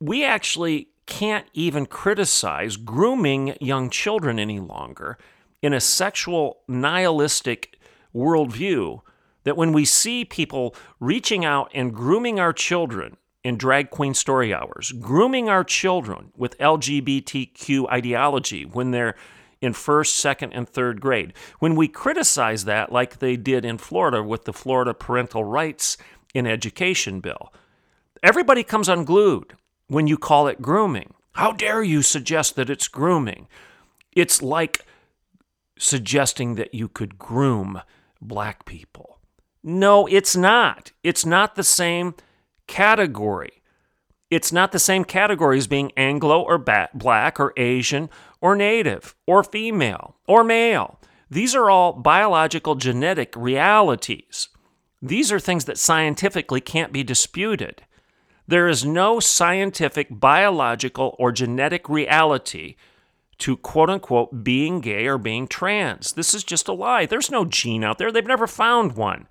we 0.00 0.24
actually 0.24 0.88
can't 1.06 1.46
even 1.54 1.86
criticize 1.86 2.76
grooming 2.76 3.56
young 3.60 3.90
children 3.90 4.40
any 4.40 4.58
longer 4.58 5.16
in 5.62 5.72
a 5.72 5.80
sexual 5.80 6.58
nihilistic 6.66 7.78
worldview 8.14 9.00
that 9.46 9.56
when 9.56 9.72
we 9.72 9.84
see 9.84 10.24
people 10.24 10.74
reaching 10.98 11.44
out 11.44 11.70
and 11.72 11.94
grooming 11.94 12.40
our 12.40 12.52
children 12.52 13.16
in 13.44 13.56
drag 13.56 13.90
queen 13.90 14.12
story 14.12 14.52
hours, 14.52 14.90
grooming 14.90 15.48
our 15.48 15.62
children 15.62 16.32
with 16.36 16.58
LGBTQ 16.58 17.88
ideology 17.88 18.64
when 18.64 18.90
they're 18.90 19.14
in 19.60 19.72
first, 19.72 20.16
second, 20.16 20.52
and 20.52 20.68
third 20.68 21.00
grade, 21.00 21.32
when 21.60 21.76
we 21.76 21.86
criticize 21.86 22.64
that 22.64 22.90
like 22.90 23.20
they 23.20 23.36
did 23.36 23.64
in 23.64 23.78
Florida 23.78 24.20
with 24.20 24.46
the 24.46 24.52
Florida 24.52 24.92
Parental 24.92 25.44
Rights 25.44 25.96
in 26.34 26.44
Education 26.44 27.20
bill, 27.20 27.52
everybody 28.24 28.64
comes 28.64 28.88
unglued 28.88 29.54
when 29.86 30.08
you 30.08 30.18
call 30.18 30.48
it 30.48 30.60
grooming. 30.60 31.14
How 31.34 31.52
dare 31.52 31.84
you 31.84 32.02
suggest 32.02 32.56
that 32.56 32.68
it's 32.68 32.88
grooming? 32.88 33.46
It's 34.10 34.42
like 34.42 34.84
suggesting 35.78 36.56
that 36.56 36.74
you 36.74 36.88
could 36.88 37.16
groom 37.16 37.80
black 38.20 38.64
people. 38.64 39.15
No, 39.68 40.06
it's 40.06 40.36
not. 40.36 40.92
It's 41.02 41.26
not 41.26 41.56
the 41.56 41.64
same 41.64 42.14
category. 42.68 43.62
It's 44.30 44.52
not 44.52 44.70
the 44.70 44.78
same 44.78 45.04
category 45.04 45.58
as 45.58 45.66
being 45.66 45.90
Anglo 45.96 46.40
or 46.40 46.56
black 46.56 47.40
or 47.40 47.52
Asian 47.56 48.08
or 48.40 48.54
native 48.54 49.16
or 49.26 49.42
female 49.42 50.18
or 50.28 50.44
male. 50.44 51.00
These 51.28 51.56
are 51.56 51.68
all 51.68 51.94
biological 51.94 52.76
genetic 52.76 53.34
realities. 53.34 54.50
These 55.02 55.32
are 55.32 55.40
things 55.40 55.64
that 55.64 55.78
scientifically 55.78 56.60
can't 56.60 56.92
be 56.92 57.02
disputed. 57.02 57.82
There 58.46 58.68
is 58.68 58.84
no 58.84 59.18
scientific, 59.18 60.06
biological, 60.10 61.16
or 61.18 61.32
genetic 61.32 61.88
reality 61.88 62.76
to 63.38 63.56
quote 63.56 63.90
unquote 63.90 64.44
being 64.44 64.80
gay 64.80 65.08
or 65.08 65.18
being 65.18 65.48
trans. 65.48 66.12
This 66.12 66.34
is 66.34 66.44
just 66.44 66.68
a 66.68 66.72
lie. 66.72 67.04
There's 67.04 67.32
no 67.32 67.44
gene 67.44 67.82
out 67.82 67.98
there, 67.98 68.12
they've 68.12 68.24
never 68.24 68.46
found 68.46 68.92
one. 68.92 69.26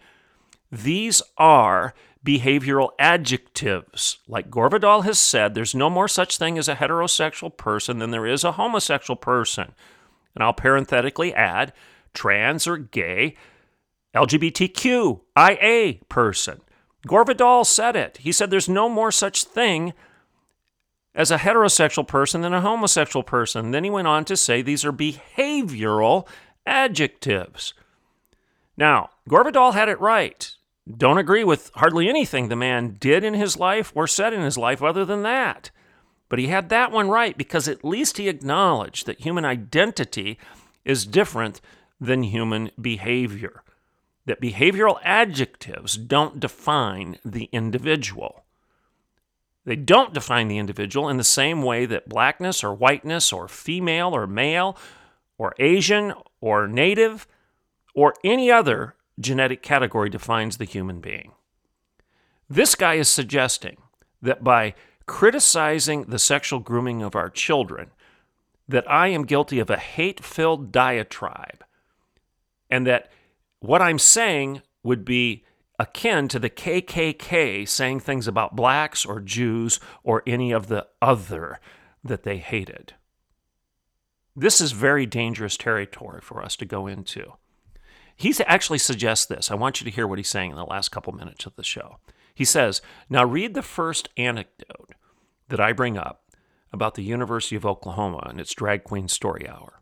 These 0.72 1.22
are 1.38 1.94
behavioral 2.26 2.90
adjectives. 2.98 4.18
Like 4.28 4.50
Gore 4.50 4.70
Vidal 4.70 5.04
has 5.04 5.20
said, 5.20 5.54
there's 5.54 5.76
no 5.76 5.90
more 5.90 6.08
such 6.08 6.38
thing 6.38 6.58
as 6.58 6.68
a 6.68 6.76
heterosexual 6.76 7.56
person 7.56 8.00
than 8.00 8.12
there 8.12 8.26
is 8.26 8.44
a 8.44 8.54
homosexual 8.54 9.16
person. 9.16 9.74
And 10.34 10.44
I'll 10.44 10.54
parenthetically 10.54 11.34
add 11.34 11.72
trans 12.14 12.68
or 12.68 12.78
gay, 12.78 13.36
LGBTQIA 14.16 16.08
person. 16.10 16.62
Gore 17.06 17.26
Vidal 17.26 17.64
said 17.64 17.96
it. 17.96 18.18
He 18.18 18.32
said 18.32 18.50
there's 18.50 18.68
no 18.68 18.90
more 18.90 19.12
such 19.12 19.44
thing 19.44 19.94
as 21.14 21.32
a 21.32 21.38
heterosexual 21.38 22.08
person 22.08 22.42
than 22.42 22.54
a 22.54 22.62
homosexual 22.62 23.24
person. 23.24 23.72
Then 23.72 23.84
he 23.84 23.90
went 23.90 24.08
on 24.08 24.26
to 24.26 24.36
say 24.36 24.62
these 24.62 24.84
are 24.84 24.92
behavioral 24.92 26.28
adjectives. 26.66 27.74
Now, 28.76 29.10
Gore 29.28 29.44
Vidal 29.44 29.72
had 29.72 29.90
it 29.90 30.00
right. 30.00 30.52
Don't 30.98 31.18
agree 31.18 31.44
with 31.44 31.72
hardly 31.76 32.08
anything 32.08 32.48
the 32.48 32.56
man 32.56 32.98
did 33.00 33.24
in 33.24 33.34
his 33.34 33.58
life 33.58 33.92
or 33.96 34.06
said 34.06 34.34
in 34.34 34.42
his 34.42 34.58
life 34.58 34.84
other 34.84 35.04
than 35.04 35.24
that. 35.24 35.72
But 36.30 36.38
he 36.38 36.48
had 36.48 36.70
that 36.70 36.92
one 36.92 37.10
right 37.10 37.36
because 37.36 37.68
at 37.68 37.84
least 37.84 38.18
he 38.18 38.30
acknowledged 38.30 39.08
that 39.08 39.22
human 39.22 39.44
identity 39.44 40.38
is 40.84 41.08
different 41.08 41.60
than 42.00 42.22
human 42.22 42.70
behavior. 42.80 43.64
That 44.28 44.42
behavioral 44.42 45.00
adjectives 45.04 45.98
don't 45.98 46.40
define 46.40 47.18
the 47.26 47.50
individual. 47.52 48.44
They 49.66 49.76
don't 49.76 50.14
define 50.14 50.48
the 50.48 50.60
individual 50.60 51.10
in 51.10 51.18
the 51.18 51.24
same 51.24 51.64
way 51.64 51.88
that 51.88 52.10
blackness 52.10 52.64
or 52.64 52.76
whiteness 52.76 53.34
or 53.34 53.48
female 53.48 54.16
or 54.16 54.28
male 54.28 54.78
or 55.40 55.56
Asian 55.58 56.14
or 56.42 56.68
native 56.68 57.28
or 57.96 58.14
any 58.24 58.52
other 58.52 58.96
genetic 59.20 59.62
category 59.62 60.10
defines 60.10 60.58
the 60.58 60.66
human 60.66 61.00
being. 61.00 61.32
This 62.50 62.76
guy 62.76 62.96
is 62.96 63.10
suggesting 63.10 63.78
that 64.22 64.44
by 64.44 64.76
criticizing 65.06 66.04
the 66.04 66.20
sexual 66.20 66.60
grooming 66.60 67.02
of 67.02 67.16
our 67.16 67.30
children, 67.30 67.92
that 68.68 68.90
I 68.90 69.08
am 69.10 69.26
guilty 69.26 69.60
of 69.60 69.70
a 69.70 69.78
hate 69.78 70.24
filled 70.24 70.72
diatribe 70.72 71.64
and 72.70 72.88
that 72.88 73.12
what 73.60 73.82
I'm 73.82 74.00
saying 74.00 74.62
would 74.84 75.06
be 75.06 75.44
akin 75.78 76.28
to 76.30 76.40
the 76.40 76.50
KKK 76.50 77.68
saying 77.68 78.00
things 78.00 78.28
about 78.28 78.56
blacks 78.56 79.06
or 79.06 79.20
Jews 79.20 79.80
or 80.04 80.24
any 80.26 80.52
of 80.52 80.68
the 80.68 80.88
other 81.02 81.60
that 82.04 82.24
they 82.24 82.38
hated. 82.38 82.94
This 84.36 84.60
is 84.60 84.72
very 84.72 85.06
dangerous 85.06 85.58
territory 85.58 86.22
for 86.22 86.42
us 86.42 86.56
to 86.58 86.66
go 86.66 86.88
into. 86.88 87.34
He 88.16 88.34
actually 88.46 88.78
suggests 88.78 89.26
this. 89.26 89.52
I 89.52 89.56
want 89.56 89.82
you 89.82 89.86
to 89.86 89.96
hear 89.96 90.08
what 90.08 90.20
he's 90.20 90.30
saying 90.30 90.52
in 90.52 90.58
the 90.58 90.66
last 90.66 90.90
couple 90.90 91.14
minutes 91.14 91.46
of 91.46 91.56
the 91.56 91.64
show. 91.64 91.98
He 92.34 92.46
says, 92.46 92.82
Now 93.10 93.26
read 93.26 93.54
the 93.54 93.62
first 93.62 94.10
anecdote 94.18 94.92
that 95.50 95.60
I 95.60 95.74
bring 95.74 95.98
up 95.98 96.24
about 96.72 96.96
the 96.96 97.04
University 97.04 97.56
of 97.56 97.66
Oklahoma 97.66 98.26
and 98.30 98.40
its 98.40 98.54
drag 98.54 98.84
queen 98.84 99.08
story 99.08 99.48
hour, 99.48 99.82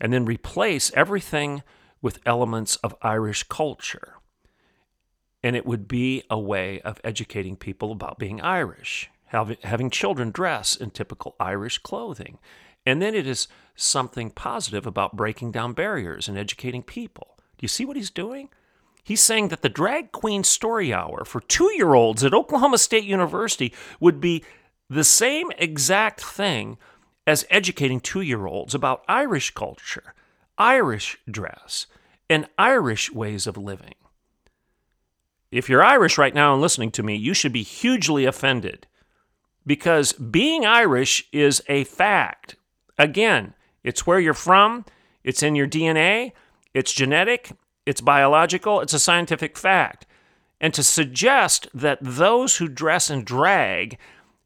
and 0.00 0.12
then 0.12 0.24
replace 0.24 0.92
everything 0.94 1.62
with 2.00 2.20
elements 2.26 2.76
of 2.76 2.94
Irish 3.02 3.44
culture. 3.44 4.14
And 5.42 5.54
it 5.56 5.66
would 5.66 5.86
be 5.86 6.22
a 6.30 6.38
way 6.38 6.80
of 6.80 7.00
educating 7.04 7.56
people 7.56 7.92
about 7.92 8.18
being 8.18 8.40
Irish, 8.40 9.10
having 9.26 9.90
children 9.90 10.30
dress 10.30 10.74
in 10.74 10.90
typical 10.90 11.36
Irish 11.38 11.78
clothing. 11.78 12.38
And 12.86 13.00
then 13.00 13.14
it 13.14 13.26
is 13.26 13.48
something 13.74 14.30
positive 14.30 14.86
about 14.86 15.16
breaking 15.16 15.52
down 15.52 15.72
barriers 15.72 16.28
and 16.28 16.38
educating 16.38 16.82
people. 16.82 17.33
Do 17.58 17.64
you 17.64 17.68
see 17.68 17.84
what 17.84 17.96
he's 17.96 18.10
doing? 18.10 18.48
He's 19.02 19.22
saying 19.22 19.48
that 19.48 19.62
the 19.62 19.68
drag 19.68 20.12
queen 20.12 20.44
story 20.44 20.92
hour 20.92 21.24
for 21.24 21.40
two 21.40 21.70
year 21.74 21.94
olds 21.94 22.24
at 22.24 22.32
Oklahoma 22.32 22.78
State 22.78 23.04
University 23.04 23.72
would 24.00 24.20
be 24.20 24.42
the 24.88 25.04
same 25.04 25.50
exact 25.58 26.22
thing 26.22 26.78
as 27.26 27.46
educating 27.50 28.00
two 28.00 28.22
year 28.22 28.46
olds 28.46 28.74
about 28.74 29.04
Irish 29.08 29.50
culture, 29.52 30.14
Irish 30.56 31.18
dress, 31.30 31.86
and 32.30 32.48
Irish 32.58 33.12
ways 33.12 33.46
of 33.46 33.56
living. 33.56 33.94
If 35.50 35.68
you're 35.68 35.84
Irish 35.84 36.18
right 36.18 36.34
now 36.34 36.52
and 36.52 36.62
listening 36.62 36.90
to 36.92 37.02
me, 37.02 37.14
you 37.14 37.34
should 37.34 37.52
be 37.52 37.62
hugely 37.62 38.24
offended 38.24 38.86
because 39.66 40.12
being 40.12 40.66
Irish 40.66 41.28
is 41.32 41.62
a 41.68 41.84
fact. 41.84 42.56
Again, 42.98 43.54
it's 43.82 44.06
where 44.06 44.18
you're 44.18 44.34
from, 44.34 44.84
it's 45.22 45.42
in 45.42 45.54
your 45.54 45.68
DNA, 45.68 46.32
it's 46.74 46.92
genetic, 46.92 47.52
it's 47.86 48.00
biological, 48.00 48.80
it's 48.80 48.92
a 48.92 48.98
scientific 48.98 49.56
fact. 49.56 50.06
And 50.60 50.74
to 50.74 50.82
suggest 50.82 51.68
that 51.72 51.98
those 52.00 52.56
who 52.56 52.68
dress 52.68 53.10
in 53.10 53.24
drag 53.24 53.98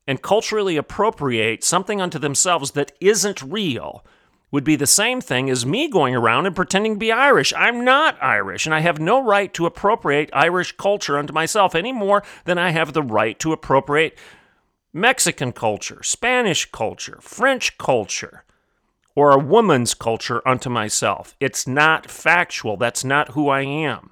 and 0.06 0.22
culturally 0.22 0.76
appropriate 0.76 1.64
something 1.64 2.00
unto 2.00 2.18
themselves 2.18 2.72
that 2.72 2.92
isn't 3.00 3.42
real 3.42 4.04
would 4.50 4.64
be 4.64 4.76
the 4.76 4.86
same 4.86 5.20
thing 5.20 5.50
as 5.50 5.66
me 5.66 5.88
going 5.88 6.14
around 6.14 6.46
and 6.46 6.56
pretending 6.56 6.94
to 6.94 6.98
be 6.98 7.12
Irish. 7.12 7.52
I'm 7.54 7.84
not 7.84 8.16
Irish, 8.22 8.64
and 8.64 8.74
I 8.74 8.80
have 8.80 8.98
no 8.98 9.22
right 9.22 9.52
to 9.54 9.66
appropriate 9.66 10.30
Irish 10.32 10.72
culture 10.72 11.18
unto 11.18 11.34
myself 11.34 11.74
any 11.74 11.92
more 11.92 12.22
than 12.44 12.56
I 12.56 12.70
have 12.70 12.94
the 12.94 13.02
right 13.02 13.38
to 13.40 13.52
appropriate 13.52 14.16
Mexican 14.92 15.52
culture, 15.52 16.02
Spanish 16.02 16.64
culture, 16.70 17.18
French 17.20 17.76
culture, 17.76 18.44
or 19.18 19.32
a 19.32 19.38
woman's 19.38 19.94
culture 19.94 20.40
unto 20.46 20.70
myself. 20.70 21.34
It's 21.40 21.66
not 21.66 22.08
factual. 22.08 22.76
That's 22.76 23.02
not 23.02 23.32
who 23.32 23.48
I 23.48 23.62
am. 23.62 24.10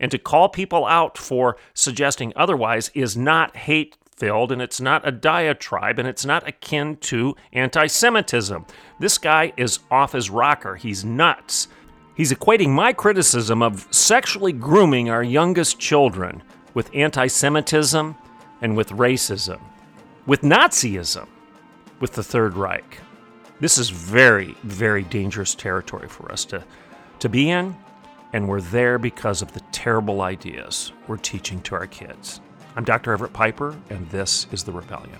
And 0.00 0.10
to 0.10 0.18
call 0.18 0.48
people 0.48 0.86
out 0.86 1.18
for 1.18 1.58
suggesting 1.74 2.32
otherwise 2.34 2.90
is 2.94 3.14
not 3.14 3.54
hate 3.58 3.98
filled, 4.16 4.50
and 4.50 4.62
it's 4.62 4.80
not 4.80 5.06
a 5.06 5.12
diatribe, 5.12 5.98
and 5.98 6.08
it's 6.08 6.24
not 6.24 6.48
akin 6.48 6.96
to 6.96 7.36
anti 7.52 7.88
Semitism. 7.88 8.64
This 8.98 9.18
guy 9.18 9.52
is 9.58 9.80
off 9.90 10.12
his 10.12 10.30
rocker. 10.30 10.76
He's 10.76 11.04
nuts. 11.04 11.68
He's 12.14 12.32
equating 12.32 12.70
my 12.70 12.94
criticism 12.94 13.60
of 13.60 13.86
sexually 13.90 14.52
grooming 14.52 15.10
our 15.10 15.22
youngest 15.22 15.78
children 15.78 16.42
with 16.72 16.88
anti 16.94 17.26
Semitism 17.26 18.16
and 18.62 18.74
with 18.78 18.88
racism, 18.92 19.60
with 20.24 20.40
Nazism, 20.40 21.28
with 22.00 22.14
the 22.14 22.24
Third 22.24 22.54
Reich. 22.56 23.00
This 23.60 23.76
is 23.76 23.90
very, 23.90 24.54
very 24.62 25.02
dangerous 25.02 25.56
territory 25.56 26.06
for 26.06 26.30
us 26.30 26.44
to, 26.44 26.62
to 27.18 27.28
be 27.28 27.50
in, 27.50 27.76
and 28.32 28.46
we're 28.46 28.60
there 28.60 29.00
because 29.00 29.42
of 29.42 29.52
the 29.52 29.60
terrible 29.72 30.22
ideas 30.22 30.92
we're 31.08 31.16
teaching 31.16 31.60
to 31.62 31.74
our 31.74 31.88
kids. 31.88 32.40
I'm 32.76 32.84
Dr. 32.84 33.12
Everett 33.12 33.32
Piper, 33.32 33.76
and 33.90 34.08
this 34.10 34.46
is 34.52 34.62
The 34.62 34.70
Rebellion. 34.70 35.18